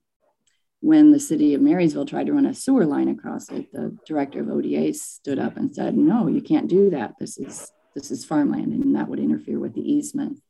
when 0.81 1.11
the 1.11 1.21
city 1.21 1.55
of 1.55 1.61
Marysville 1.61 2.07
tried 2.07 2.27
to 2.27 2.33
run 2.33 2.47
a 2.47 2.55
sewer 2.55 2.87
line 2.87 3.09
across 3.09 3.51
it, 3.51 3.73
the 3.73 3.97
director 4.07 4.41
of 4.41 4.49
ODA 4.49 4.95
stood 4.95 5.39
up 5.39 5.57
and 5.57 5.75
said, 5.75 5.97
no, 5.97 6.27
you 6.27 6.41
can't 6.41 6.69
do 6.69 6.91
that. 6.91 7.15
This 7.19 7.39
is 7.39 7.71
this 7.95 8.11
is 8.11 8.25
farmland 8.25 8.73
and 8.73 8.95
that 8.95 9.09
would 9.09 9.19
interfere 9.19 9.59
with 9.59 9.75
the 9.75 9.81
easement. 9.81 10.41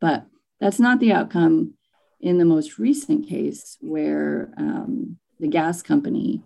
But 0.00 0.26
that's 0.60 0.80
not 0.80 0.98
the 0.98 1.12
outcome 1.12 1.74
in 2.20 2.38
the 2.38 2.44
most 2.44 2.78
recent 2.78 3.28
case 3.28 3.76
where 3.80 4.50
um, 4.56 5.18
the 5.38 5.48
gas 5.48 5.82
company 5.82 6.42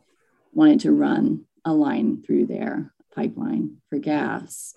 wanted 0.53 0.81
to 0.81 0.92
run 0.92 1.44
a 1.64 1.73
line 1.73 2.23
through 2.23 2.46
their 2.46 2.92
pipeline 3.14 3.77
for 3.88 3.99
gas. 3.99 4.75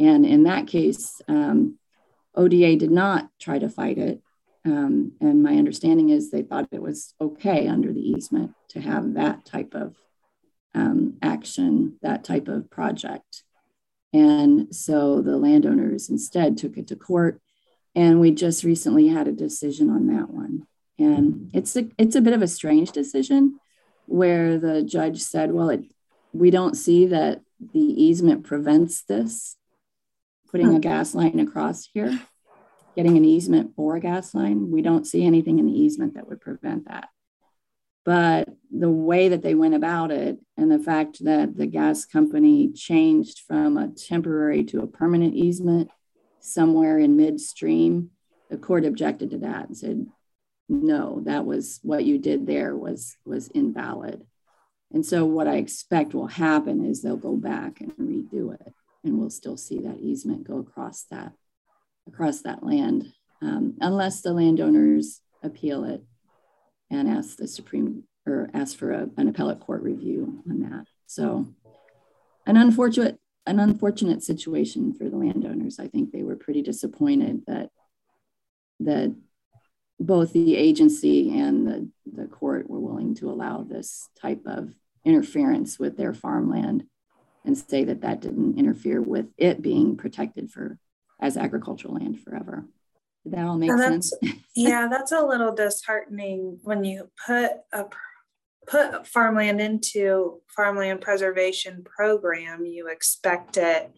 And 0.00 0.24
in 0.24 0.44
that 0.44 0.66
case, 0.66 1.20
um, 1.28 1.78
ODA 2.34 2.76
did 2.76 2.90
not 2.90 3.28
try 3.38 3.58
to 3.58 3.68
fight 3.68 3.98
it. 3.98 4.22
Um, 4.64 5.12
and 5.20 5.42
my 5.42 5.56
understanding 5.56 6.08
is 6.08 6.30
they 6.30 6.42
thought 6.42 6.68
it 6.72 6.82
was 6.82 7.14
okay 7.20 7.68
under 7.68 7.92
the 7.92 8.00
easement 8.00 8.52
to 8.70 8.80
have 8.80 9.14
that 9.14 9.44
type 9.44 9.74
of 9.74 9.96
um, 10.74 11.18
action, 11.20 11.98
that 12.00 12.24
type 12.24 12.48
of 12.48 12.70
project. 12.70 13.42
And 14.12 14.74
so 14.74 15.20
the 15.20 15.36
landowners 15.36 16.08
instead 16.08 16.56
took 16.56 16.78
it 16.78 16.86
to 16.88 16.96
court. 16.96 17.40
And 17.94 18.20
we 18.20 18.30
just 18.30 18.64
recently 18.64 19.08
had 19.08 19.28
a 19.28 19.32
decision 19.32 19.90
on 19.90 20.06
that 20.06 20.30
one. 20.30 20.66
And 20.98 21.50
it's 21.52 21.76
a, 21.76 21.88
it's 21.98 22.16
a 22.16 22.20
bit 22.22 22.32
of 22.32 22.42
a 22.42 22.48
strange 22.48 22.92
decision 22.92 23.58
where 24.06 24.58
the 24.58 24.82
judge 24.82 25.20
said, 25.20 25.52
well, 25.52 25.68
it, 25.68 25.84
we 26.32 26.50
don't 26.50 26.74
see 26.74 27.06
that 27.06 27.42
the 27.72 27.80
easement 27.80 28.44
prevents 28.44 29.02
this 29.02 29.56
putting 30.50 30.68
a 30.68 30.72
hmm. 30.72 30.80
gas 30.80 31.14
line 31.14 31.38
across 31.40 31.88
here, 31.92 32.18
getting 32.96 33.16
an 33.16 33.24
easement 33.24 33.74
for 33.76 33.96
a 33.96 34.00
gas 34.00 34.34
line. 34.34 34.70
We 34.70 34.82
don't 34.82 35.06
see 35.06 35.24
anything 35.24 35.58
in 35.58 35.66
the 35.66 35.78
easement 35.78 36.14
that 36.14 36.28
would 36.28 36.40
prevent 36.40 36.88
that. 36.88 37.08
But 38.04 38.48
the 38.70 38.90
way 38.90 39.28
that 39.28 39.42
they 39.42 39.54
went 39.54 39.74
about 39.74 40.10
it 40.10 40.38
and 40.56 40.70
the 40.70 40.78
fact 40.78 41.22
that 41.24 41.56
the 41.56 41.66
gas 41.66 42.04
company 42.06 42.72
changed 42.72 43.40
from 43.46 43.76
a 43.76 43.88
temporary 43.88 44.64
to 44.64 44.80
a 44.80 44.86
permanent 44.86 45.34
easement 45.34 45.90
somewhere 46.40 46.98
in 46.98 47.16
midstream, 47.16 48.10
the 48.48 48.56
court 48.56 48.86
objected 48.86 49.30
to 49.30 49.38
that 49.38 49.68
and 49.68 49.76
said, 49.76 50.06
no, 50.68 51.20
that 51.26 51.44
was 51.44 51.80
what 51.82 52.04
you 52.04 52.18
did 52.18 52.46
there 52.46 52.76
was 52.76 53.16
was 53.24 53.48
invalid. 53.48 54.24
And 54.92 55.04
so 55.04 55.24
what 55.24 55.46
I 55.46 55.56
expect 55.56 56.14
will 56.14 56.28
happen 56.28 56.84
is 56.84 57.02
they'll 57.02 57.16
go 57.16 57.36
back 57.36 57.80
and 57.80 57.92
redo 57.92 58.54
it 58.54 58.72
and 59.04 59.18
we'll 59.18 59.30
still 59.30 59.56
see 59.56 59.80
that 59.80 60.00
easement 60.00 60.46
go 60.46 60.58
across 60.58 61.04
that 61.10 61.32
across 62.06 62.42
that 62.42 62.64
land 62.64 63.12
um, 63.42 63.74
unless 63.80 64.20
the 64.20 64.32
landowners 64.32 65.20
appeal 65.42 65.84
it 65.84 66.02
and 66.90 67.08
ask 67.08 67.36
the 67.36 67.48
supreme 67.48 68.04
or 68.26 68.50
ask 68.52 68.76
for 68.76 68.92
a, 68.92 69.08
an 69.16 69.28
appellate 69.28 69.60
court 69.60 69.82
review 69.82 70.42
on 70.48 70.60
that. 70.60 70.86
So 71.06 71.46
an 72.46 72.56
unfortunate 72.56 73.18
an 73.46 73.58
unfortunate 73.58 74.22
situation 74.22 74.92
for 74.92 75.08
the 75.08 75.16
landowners. 75.16 75.78
I 75.78 75.88
think 75.88 76.12
they 76.12 76.22
were 76.22 76.36
pretty 76.36 76.62
disappointed 76.62 77.42
that 77.46 77.70
that 78.80 79.14
both 79.98 80.32
the 80.32 80.56
agency 80.56 81.38
and 81.38 81.66
the, 81.66 81.88
the 82.10 82.26
court 82.26 82.68
were 82.70 82.80
willing 82.80 83.14
to 83.16 83.30
allow 83.30 83.62
this 83.62 84.08
type 84.20 84.42
of 84.46 84.72
interference 85.04 85.78
with 85.78 85.96
their 85.96 86.14
farmland 86.14 86.84
and 87.44 87.56
say 87.56 87.84
that 87.84 88.02
that 88.02 88.20
didn't 88.20 88.58
interfere 88.58 89.00
with 89.00 89.26
it 89.38 89.62
being 89.62 89.96
protected 89.96 90.50
for 90.50 90.78
as 91.20 91.36
agricultural 91.36 91.94
land 91.94 92.20
forever. 92.20 92.66
Did 93.24 93.34
that 93.34 93.46
all 93.46 93.58
make 93.58 93.72
sense? 93.72 94.12
yeah, 94.56 94.88
that's 94.90 95.12
a 95.12 95.24
little 95.24 95.54
disheartening 95.54 96.58
when 96.62 96.84
you 96.84 97.10
put 97.26 97.52
a 97.72 97.86
put 98.66 99.06
farmland 99.06 99.60
into 99.60 100.40
farmland 100.48 101.00
preservation 101.00 101.84
program. 101.84 102.64
You 102.64 102.88
expect 102.88 103.56
it. 103.56 103.90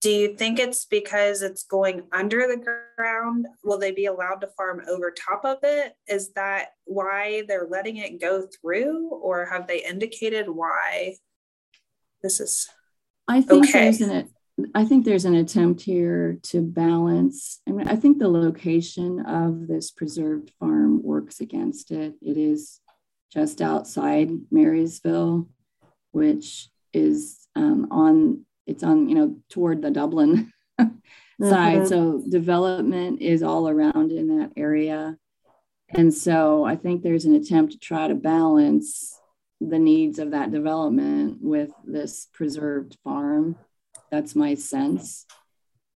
Do 0.00 0.10
you 0.10 0.34
think 0.34 0.58
it's 0.58 0.86
because 0.86 1.42
it's 1.42 1.64
going 1.64 2.04
under 2.12 2.46
the 2.46 2.82
ground? 2.96 3.46
Will 3.62 3.78
they 3.78 3.90
be 3.92 4.06
allowed 4.06 4.40
to 4.40 4.48
farm 4.56 4.82
over 4.88 5.10
top 5.12 5.44
of 5.44 5.58
it? 5.62 5.94
Is 6.08 6.32
that 6.32 6.68
why 6.84 7.42
they're 7.46 7.68
letting 7.68 7.98
it 7.98 8.20
go 8.20 8.46
through, 8.46 9.08
or 9.08 9.44
have 9.46 9.66
they 9.66 9.84
indicated 9.84 10.48
why 10.48 11.16
this 12.22 12.40
is 12.40 12.68
I 13.28 13.40
think 13.40 13.68
okay. 13.68 13.84
there's 13.84 14.00
an 14.00 14.28
I 14.74 14.84
think 14.84 15.04
there's 15.04 15.24
an 15.24 15.36
attempt 15.36 15.82
here 15.82 16.38
to 16.44 16.60
balance. 16.60 17.60
I 17.68 17.72
mean, 17.72 17.88
I 17.88 17.96
think 17.96 18.18
the 18.18 18.28
location 18.28 19.20
of 19.20 19.66
this 19.66 19.90
preserved 19.90 20.52
farm 20.58 21.02
works 21.02 21.40
against 21.40 21.90
it. 21.90 22.14
It 22.20 22.36
is 22.36 22.80
just 23.32 23.62
outside 23.62 24.30
Marysville, 24.50 25.48
which 26.12 26.68
is 26.92 27.46
um, 27.54 27.88
on 27.90 28.44
it's 28.66 28.82
on 28.82 29.08
you 29.08 29.14
know 29.14 29.36
toward 29.48 29.82
the 29.82 29.90
Dublin 29.90 30.52
side. 30.78 30.90
Mm-hmm. 31.40 31.86
So 31.86 32.22
development 32.28 33.20
is 33.22 33.42
all 33.42 33.68
around 33.68 34.12
in 34.12 34.38
that 34.38 34.52
area, 34.56 35.16
and 35.90 36.12
so 36.12 36.64
I 36.64 36.76
think 36.76 37.02
there's 37.02 37.24
an 37.24 37.34
attempt 37.34 37.72
to 37.72 37.78
try 37.78 38.08
to 38.08 38.14
balance 38.14 39.19
the 39.60 39.78
needs 39.78 40.18
of 40.18 40.30
that 40.30 40.50
development 40.50 41.38
with 41.40 41.70
this 41.84 42.26
preserved 42.32 42.96
farm. 43.04 43.56
That's 44.10 44.34
my 44.34 44.54
sense. 44.54 45.26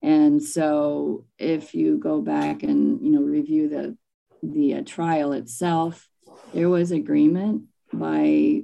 And 0.02 0.42
so 0.42 1.26
if 1.38 1.74
you 1.74 1.98
go 1.98 2.22
back 2.22 2.62
and 2.62 3.00
you 3.02 3.10
know 3.10 3.22
review 3.22 3.68
the 3.68 3.96
the 4.42 4.76
uh, 4.76 4.82
trial 4.86 5.32
itself, 5.32 6.08
there 6.54 6.70
was 6.70 6.90
agreement 6.90 7.64
by 7.92 8.62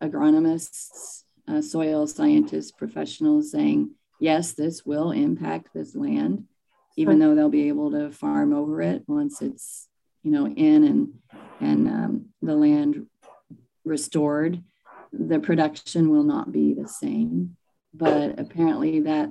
agronomists, 0.00 1.24
uh, 1.48 1.60
soil 1.60 2.06
scientists, 2.06 2.70
professionals 2.70 3.50
saying, 3.50 3.90
yes, 4.20 4.52
this 4.52 4.84
will 4.84 5.10
impact 5.10 5.70
this 5.74 5.96
land, 5.96 6.44
even 6.96 7.18
though 7.18 7.34
they'll 7.34 7.48
be 7.48 7.68
able 7.68 7.90
to 7.90 8.12
farm 8.12 8.54
over 8.54 8.80
it 8.82 9.02
once 9.08 9.42
it's, 9.42 9.88
you 10.22 10.30
know, 10.30 10.46
in 10.46 10.84
and 10.84 11.14
and 11.60 11.88
um, 11.88 12.26
the 12.42 12.54
land 12.54 13.06
restored. 13.86 14.62
The 15.12 15.38
production 15.38 16.10
will 16.10 16.24
not 16.24 16.52
be 16.52 16.74
the 16.74 16.88
same, 16.88 17.56
but 17.94 18.38
apparently 18.38 19.00
that 19.00 19.30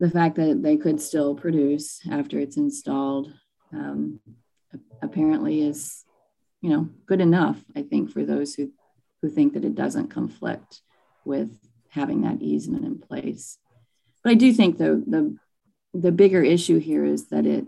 the 0.00 0.10
fact 0.10 0.36
that 0.36 0.62
they 0.62 0.78
could 0.78 1.00
still 1.00 1.34
produce 1.34 2.00
after 2.10 2.38
it's 2.38 2.56
installed 2.56 3.32
um, 3.72 4.18
apparently 5.02 5.62
is 5.62 6.04
you 6.60 6.70
know 6.70 6.88
good 7.06 7.20
enough 7.20 7.62
i 7.76 7.82
think 7.82 8.10
for 8.10 8.24
those 8.24 8.54
who 8.54 8.70
who 9.22 9.28
think 9.28 9.52
that 9.52 9.64
it 9.64 9.74
doesn't 9.74 10.08
conflict 10.08 10.80
with 11.24 11.50
having 11.90 12.22
that 12.22 12.40
easement 12.40 12.84
in 12.84 12.98
place 12.98 13.58
but 14.22 14.30
i 14.30 14.34
do 14.34 14.52
think 14.52 14.78
the 14.78 15.02
the 15.06 15.36
the 15.94 16.12
bigger 16.12 16.42
issue 16.42 16.78
here 16.78 17.04
is 17.04 17.28
that 17.28 17.46
it 17.46 17.64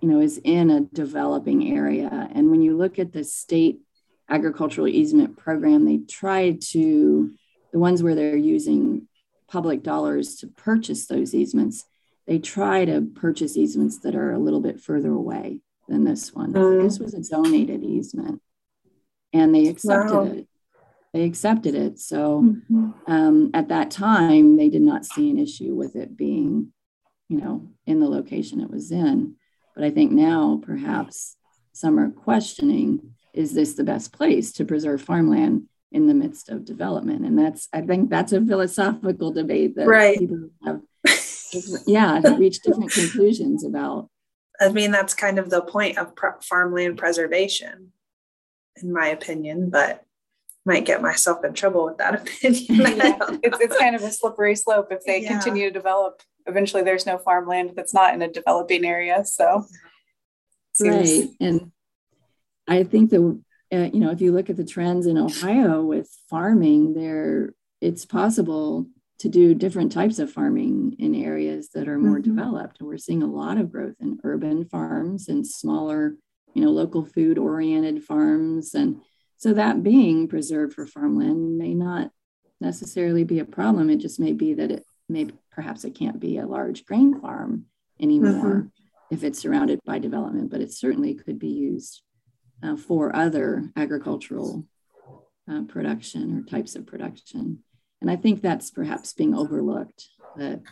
you 0.00 0.08
know 0.08 0.20
is 0.20 0.40
in 0.44 0.70
a 0.70 0.80
developing 0.80 1.76
area 1.76 2.28
and 2.34 2.50
when 2.50 2.62
you 2.62 2.76
look 2.76 2.98
at 2.98 3.12
the 3.12 3.24
state 3.24 3.80
agricultural 4.32 4.88
easement 4.88 5.36
program 5.36 5.84
they 5.84 5.98
try 5.98 6.56
to 6.60 7.32
the 7.72 7.78
ones 7.78 8.02
where 8.02 8.14
they're 8.14 8.36
using 8.36 9.08
public 9.48 9.82
dollars 9.82 10.36
to 10.36 10.46
purchase 10.46 11.06
those 11.06 11.34
easements, 11.34 11.84
they 12.26 12.38
try 12.38 12.84
to 12.84 13.02
purchase 13.14 13.56
easements 13.56 13.98
that 14.00 14.14
are 14.14 14.32
a 14.32 14.38
little 14.38 14.60
bit 14.60 14.80
further 14.80 15.10
away 15.10 15.60
than 15.88 16.04
this 16.04 16.32
one. 16.32 16.52
Mm. 16.52 16.82
This 16.82 16.98
was 16.98 17.14
a 17.14 17.22
donated 17.22 17.82
easement, 17.82 18.40
and 19.32 19.54
they 19.54 19.68
accepted 19.68 20.14
wow. 20.14 20.24
it. 20.24 20.48
They 21.12 21.24
accepted 21.24 21.74
it. 21.74 21.98
So 21.98 22.42
mm-hmm. 22.42 22.90
um, 23.06 23.50
at 23.52 23.68
that 23.68 23.90
time, 23.90 24.56
they 24.56 24.70
did 24.70 24.80
not 24.80 25.04
see 25.04 25.30
an 25.30 25.38
issue 25.38 25.74
with 25.74 25.94
it 25.96 26.16
being, 26.16 26.72
you 27.28 27.38
know, 27.38 27.68
in 27.86 28.00
the 28.00 28.08
location 28.08 28.60
it 28.60 28.70
was 28.70 28.90
in. 28.90 29.34
But 29.74 29.84
I 29.84 29.90
think 29.90 30.12
now 30.12 30.60
perhaps 30.64 31.36
some 31.72 31.98
are 31.98 32.10
questioning: 32.10 33.14
Is 33.32 33.54
this 33.54 33.74
the 33.74 33.84
best 33.84 34.12
place 34.12 34.52
to 34.52 34.64
preserve 34.64 35.02
farmland? 35.02 35.68
in 35.92 36.06
the 36.06 36.14
midst 36.14 36.48
of 36.48 36.64
development 36.64 37.24
and 37.24 37.38
that's 37.38 37.68
i 37.72 37.80
think 37.80 38.10
that's 38.10 38.32
a 38.32 38.40
philosophical 38.44 39.30
debate 39.30 39.76
that 39.76 39.86
right. 39.86 40.18
people 40.18 40.48
have 40.64 40.80
yeah 41.86 42.20
reach 42.36 42.60
different 42.60 42.90
conclusions 42.90 43.64
about 43.64 44.08
i 44.60 44.68
mean 44.70 44.90
that's 44.90 45.14
kind 45.14 45.38
of 45.38 45.50
the 45.50 45.60
point 45.60 45.98
of 45.98 46.12
farmland 46.42 46.96
preservation 46.96 47.92
in 48.82 48.92
my 48.92 49.08
opinion 49.08 49.70
but 49.70 50.04
might 50.64 50.84
get 50.84 51.02
myself 51.02 51.44
in 51.44 51.52
trouble 51.52 51.84
with 51.84 51.98
that 51.98 52.14
opinion 52.22 52.64
it's, 53.42 53.60
it's 53.60 53.76
kind 53.76 53.94
of 53.94 54.02
a 54.02 54.10
slippery 54.10 54.56
slope 54.56 54.88
if 54.90 55.04
they 55.04 55.22
yeah. 55.22 55.28
continue 55.28 55.66
to 55.66 55.72
develop 55.72 56.22
eventually 56.46 56.82
there's 56.82 57.06
no 57.06 57.18
farmland 57.18 57.72
that's 57.76 57.94
not 57.94 58.14
in 58.14 58.22
a 58.22 58.28
developing 58.28 58.84
area 58.84 59.24
so 59.24 59.66
right 60.80 61.28
and 61.40 61.70
i 62.68 62.82
think 62.82 63.10
that 63.10 63.40
uh, 63.72 63.88
you 63.92 64.00
know, 64.00 64.10
if 64.10 64.20
you 64.20 64.32
look 64.32 64.50
at 64.50 64.56
the 64.56 64.64
trends 64.64 65.06
in 65.06 65.16
Ohio 65.16 65.82
with 65.82 66.08
farming, 66.28 66.92
there 66.92 67.54
it's 67.80 68.04
possible 68.04 68.86
to 69.18 69.28
do 69.28 69.54
different 69.54 69.92
types 69.92 70.18
of 70.18 70.30
farming 70.30 70.94
in 70.98 71.14
areas 71.14 71.70
that 71.70 71.88
are 71.88 71.98
more 71.98 72.18
mm-hmm. 72.18 72.36
developed. 72.36 72.78
And 72.78 72.88
we're 72.88 72.98
seeing 72.98 73.22
a 73.22 73.26
lot 73.26 73.56
of 73.56 73.72
growth 73.72 73.94
in 74.00 74.20
urban 74.24 74.66
farms 74.66 75.28
and 75.28 75.46
smaller, 75.46 76.16
you 76.54 76.62
know, 76.62 76.70
local 76.70 77.04
food 77.04 77.38
oriented 77.38 78.04
farms. 78.04 78.74
And 78.74 79.00
so 79.38 79.54
that 79.54 79.82
being 79.82 80.28
preserved 80.28 80.74
for 80.74 80.86
farmland 80.86 81.56
may 81.56 81.72
not 81.72 82.10
necessarily 82.60 83.24
be 83.24 83.38
a 83.38 83.44
problem. 83.44 83.90
It 83.90 83.98
just 83.98 84.20
may 84.20 84.32
be 84.32 84.54
that 84.54 84.70
it 84.70 84.84
may 85.08 85.28
perhaps 85.50 85.84
it 85.84 85.94
can't 85.94 86.20
be 86.20 86.38
a 86.38 86.46
large 86.46 86.84
grain 86.84 87.20
farm 87.20 87.66
anymore 88.00 88.32
mm-hmm. 88.32 89.14
if 89.14 89.24
it's 89.24 89.38
surrounded 89.38 89.80
by 89.84 89.98
development, 89.98 90.50
but 90.50 90.60
it 90.60 90.72
certainly 90.72 91.14
could 91.14 91.38
be 91.38 91.48
used 91.48 92.02
uh, 92.62 92.76
for 92.76 93.14
other 93.14 93.70
agricultural 93.76 94.66
uh, 95.50 95.62
production 95.62 96.38
or 96.38 96.42
types 96.42 96.76
of 96.76 96.86
production. 96.86 97.62
And 98.00 98.10
I 98.10 98.16
think 98.16 98.40
that's 98.40 98.70
perhaps 98.70 99.12
being 99.12 99.34
overlooked. 99.34 100.08
That 100.36 100.62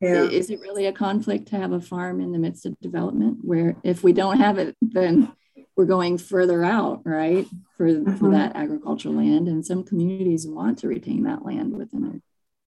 yeah. 0.00 0.24
is 0.24 0.50
it 0.50 0.60
really 0.60 0.86
a 0.86 0.92
conflict 0.92 1.48
to 1.48 1.56
have 1.56 1.72
a 1.72 1.80
farm 1.80 2.20
in 2.20 2.32
the 2.32 2.38
midst 2.38 2.66
of 2.66 2.78
development 2.80 3.38
where 3.42 3.76
if 3.82 4.02
we 4.02 4.12
don't 4.12 4.38
have 4.38 4.58
it, 4.58 4.76
then 4.80 5.32
we're 5.76 5.86
going 5.86 6.18
further 6.18 6.64
out, 6.64 7.02
right, 7.04 7.46
for, 7.76 7.86
mm-hmm. 7.86 8.16
for 8.16 8.30
that 8.30 8.54
agricultural 8.54 9.14
land. 9.14 9.48
And 9.48 9.64
some 9.64 9.84
communities 9.84 10.46
want 10.46 10.78
to 10.78 10.88
retain 10.88 11.24
that 11.24 11.44
land 11.44 11.76
within 11.76 12.02
their 12.02 12.20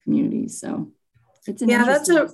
communities. 0.04 0.60
So 0.60 0.92
it's 1.46 1.62
an 1.62 1.70
yeah, 1.70 1.86
that's 1.86 2.10
a 2.10 2.30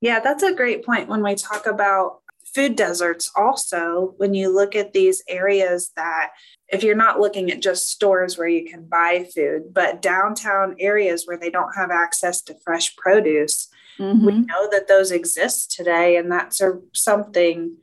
yeah, 0.00 0.20
that's 0.20 0.42
a 0.42 0.54
great 0.54 0.84
point 0.84 1.08
when 1.08 1.22
we 1.22 1.34
talk 1.34 1.66
about 1.66 2.19
food 2.54 2.76
deserts 2.76 3.30
also 3.36 4.14
when 4.16 4.34
you 4.34 4.54
look 4.54 4.74
at 4.74 4.92
these 4.92 5.22
areas 5.28 5.90
that 5.96 6.30
if 6.68 6.82
you're 6.82 6.94
not 6.94 7.20
looking 7.20 7.50
at 7.50 7.62
just 7.62 7.88
stores 7.88 8.36
where 8.36 8.48
you 8.48 8.68
can 8.68 8.84
buy 8.86 9.26
food 9.34 9.72
but 9.72 10.02
downtown 10.02 10.74
areas 10.78 11.26
where 11.26 11.36
they 11.36 11.50
don't 11.50 11.74
have 11.76 11.90
access 11.90 12.42
to 12.42 12.54
fresh 12.64 12.96
produce 12.96 13.68
mm-hmm. 13.98 14.24
we 14.24 14.32
know 14.32 14.68
that 14.70 14.88
those 14.88 15.12
exist 15.12 15.70
today 15.72 16.16
and 16.16 16.30
that's 16.30 16.60
a, 16.60 16.78
something 16.92 17.76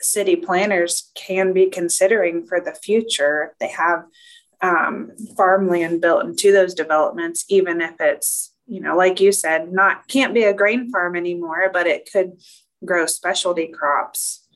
city 0.00 0.36
planners 0.36 1.10
can 1.14 1.52
be 1.52 1.66
considering 1.66 2.46
for 2.46 2.60
the 2.60 2.74
future 2.74 3.54
they 3.60 3.68
have 3.68 4.04
um, 4.62 5.12
farmland 5.36 6.00
built 6.00 6.24
into 6.24 6.52
those 6.52 6.74
developments 6.74 7.44
even 7.48 7.80
if 7.80 7.94
it's 8.00 8.52
you 8.66 8.80
know 8.80 8.96
like 8.96 9.20
you 9.20 9.30
said 9.30 9.72
not 9.72 10.06
can't 10.08 10.34
be 10.34 10.44
a 10.44 10.54
grain 10.54 10.90
farm 10.90 11.16
anymore 11.16 11.70
but 11.72 11.86
it 11.86 12.08
could 12.10 12.32
grow 12.84 13.06
specialty 13.06 13.68
crops 13.68 14.46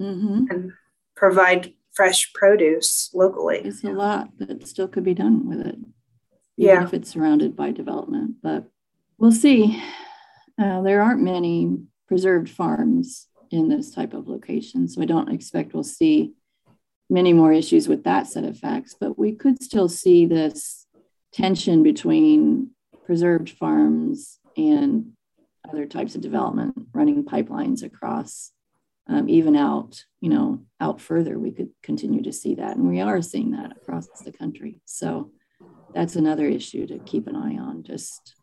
mm-hmm. 0.00 0.44
and 0.50 0.72
provide 1.16 1.72
fresh 1.92 2.32
produce 2.32 3.10
locally. 3.14 3.60
It's 3.64 3.84
a 3.84 3.90
lot 3.90 4.28
that 4.38 4.66
still 4.66 4.88
could 4.88 5.04
be 5.04 5.14
done 5.14 5.48
with 5.48 5.60
it, 5.60 5.76
even 5.76 5.86
yeah. 6.56 6.84
if 6.84 6.94
it's 6.94 7.10
surrounded 7.10 7.56
by 7.56 7.70
development. 7.70 8.36
But 8.42 8.68
we'll 9.18 9.32
see. 9.32 9.82
Uh, 10.58 10.82
there 10.82 11.02
aren't 11.02 11.22
many 11.22 11.78
preserved 12.08 12.48
farms 12.48 13.28
in 13.50 13.68
this 13.68 13.94
type 13.94 14.14
of 14.14 14.28
location, 14.28 14.88
so 14.88 15.02
I 15.02 15.04
don't 15.04 15.30
expect 15.30 15.74
we'll 15.74 15.84
see 15.84 16.32
many 17.10 17.32
more 17.32 17.52
issues 17.52 17.88
with 17.88 18.04
that 18.04 18.26
set 18.26 18.44
of 18.44 18.58
facts. 18.58 18.96
But 18.98 19.18
we 19.18 19.32
could 19.32 19.62
still 19.62 19.88
see 19.88 20.26
this 20.26 20.86
tension 21.32 21.82
between 21.82 22.70
preserved 23.04 23.50
farms 23.50 24.38
and 24.56 25.12
other 25.68 25.86
types 25.86 26.14
of 26.14 26.20
development, 26.20 26.74
running 26.92 27.24
pipelines 27.24 27.82
across, 27.82 28.52
um, 29.08 29.28
even 29.28 29.56
out, 29.56 30.04
you 30.20 30.28
know, 30.28 30.62
out 30.80 31.00
further, 31.00 31.38
we 31.38 31.50
could 31.50 31.70
continue 31.82 32.22
to 32.22 32.32
see 32.32 32.54
that. 32.56 32.76
And 32.76 32.88
we 32.88 33.00
are 33.00 33.22
seeing 33.22 33.52
that 33.52 33.72
across 33.72 34.08
the 34.24 34.32
country. 34.32 34.80
So 34.84 35.30
that's 35.94 36.16
another 36.16 36.46
issue 36.46 36.86
to 36.86 36.98
keep 36.98 37.26
an 37.26 37.36
eye 37.36 37.58
on. 37.58 37.82
Just 37.82 38.34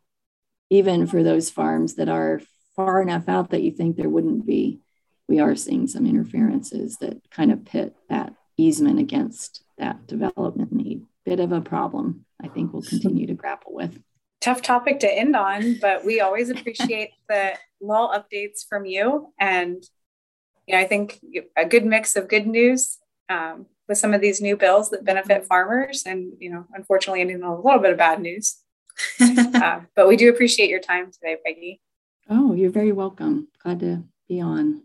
even 0.69 1.07
for 1.07 1.23
those 1.23 1.49
farms 1.49 1.95
that 1.95 2.09
are 2.09 2.41
far 2.75 3.01
enough 3.01 3.27
out 3.27 3.49
that 3.49 3.63
you 3.63 3.71
think 3.71 3.95
there 3.95 4.09
wouldn't 4.09 4.45
be, 4.45 4.79
we 5.27 5.39
are 5.39 5.55
seeing 5.55 5.87
some 5.87 6.05
interferences 6.05 6.97
that 6.97 7.29
kind 7.29 7.51
of 7.51 7.65
pit 7.65 7.95
that 8.09 8.33
easement 8.57 8.99
against 8.99 9.63
that 9.77 10.07
development 10.07 10.71
need. 10.71 11.03
Bit 11.25 11.39
of 11.39 11.51
a 11.51 11.61
problem 11.61 12.25
I 12.41 12.47
think 12.47 12.71
we'll 12.71 12.81
continue 12.81 13.27
to 13.27 13.33
grapple 13.33 13.73
with 13.73 13.99
tough 14.41 14.61
topic 14.61 14.99
to 15.01 15.11
end 15.11 15.35
on, 15.35 15.75
but 15.81 16.05
we 16.05 16.21
always 16.21 16.49
appreciate 16.49 17.11
the 17.27 17.53
little 17.81 18.09
updates 18.09 18.65
from 18.67 18.85
you. 18.85 19.33
And 19.39 19.83
you 20.67 20.75
know, 20.75 20.81
I 20.81 20.85
think 20.85 21.19
a 21.57 21.65
good 21.65 21.85
mix 21.85 22.15
of 22.15 22.27
good 22.27 22.47
news 22.47 22.97
um, 23.29 23.65
with 23.87 23.97
some 23.97 24.13
of 24.13 24.21
these 24.21 24.41
new 24.41 24.55
bills 24.55 24.89
that 24.91 25.03
benefit 25.03 25.45
farmers, 25.45 26.03
and 26.05 26.33
you 26.39 26.51
know, 26.51 26.65
unfortunately, 26.73 27.21
ending 27.21 27.41
a 27.43 27.55
little 27.55 27.79
bit 27.79 27.91
of 27.91 27.97
bad 27.97 28.21
news. 28.21 28.57
uh, 29.19 29.81
but 29.95 30.07
we 30.07 30.15
do 30.15 30.29
appreciate 30.29 30.69
your 30.69 30.79
time 30.79 31.11
today, 31.11 31.37
Peggy. 31.45 31.81
Oh, 32.29 32.53
you're 32.53 32.69
very 32.69 32.91
welcome. 32.91 33.47
Glad 33.63 33.79
to 33.79 34.03
be 34.27 34.39
on. 34.39 34.83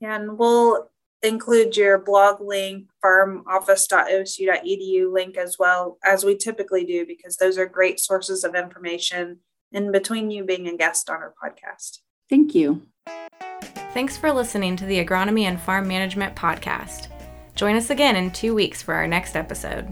Yeah, 0.00 0.16
and 0.16 0.36
we'll 0.36 0.90
include 1.24 1.76
your 1.76 1.98
blog 1.98 2.40
link, 2.40 2.86
farmoffice.osu.edu 3.04 5.12
link 5.12 5.36
as 5.36 5.56
well, 5.58 5.98
as 6.04 6.24
we 6.24 6.36
typically 6.36 6.84
do, 6.84 7.04
because 7.06 7.36
those 7.36 7.58
are 7.58 7.66
great 7.66 7.98
sources 7.98 8.44
of 8.44 8.54
information 8.54 9.40
in 9.72 9.90
between 9.90 10.30
you 10.30 10.44
being 10.44 10.68
a 10.68 10.76
guest 10.76 11.10
on 11.10 11.16
our 11.16 11.34
podcast. 11.42 11.98
Thank 12.30 12.54
you. 12.54 12.82
Thanks 13.92 14.16
for 14.16 14.32
listening 14.32 14.76
to 14.76 14.86
the 14.86 15.04
Agronomy 15.04 15.42
and 15.42 15.60
Farm 15.60 15.88
Management 15.88 16.36
Podcast. 16.36 17.08
Join 17.54 17.76
us 17.76 17.90
again 17.90 18.16
in 18.16 18.30
two 18.30 18.54
weeks 18.54 18.82
for 18.82 18.94
our 18.94 19.06
next 19.06 19.36
episode. 19.36 19.88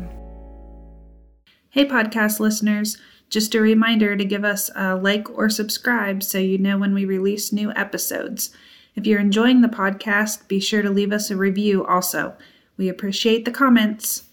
Hey, 1.71 1.87
podcast 1.87 2.41
listeners. 2.41 2.99
Just 3.31 3.55
a 3.55 3.61
reminder 3.61 4.17
to 4.17 4.25
give 4.25 4.45
us 4.45 4.71
a 4.75 4.97
like 4.97 5.31
or 5.31 5.49
subscribe 5.49 6.23
so 6.23 6.39
you 6.39 6.59
know 6.59 6.77
when 6.77 6.93
we 6.93 7.05
release 7.05 7.53
new 7.53 7.73
episodes. 7.73 8.55
If 8.95 9.07
you're 9.07 9.21
enjoying 9.21 9.61
the 9.61 9.69
podcast, 9.69 10.47
be 10.49 10.61
sure 10.61 10.83
to 10.83 10.91
leave 10.91 11.13
us 11.13 11.31
a 11.31 11.37
review 11.37 11.85
also. 11.85 12.37
We 12.77 12.89
appreciate 12.89 13.45
the 13.45 13.51
comments. 13.51 14.25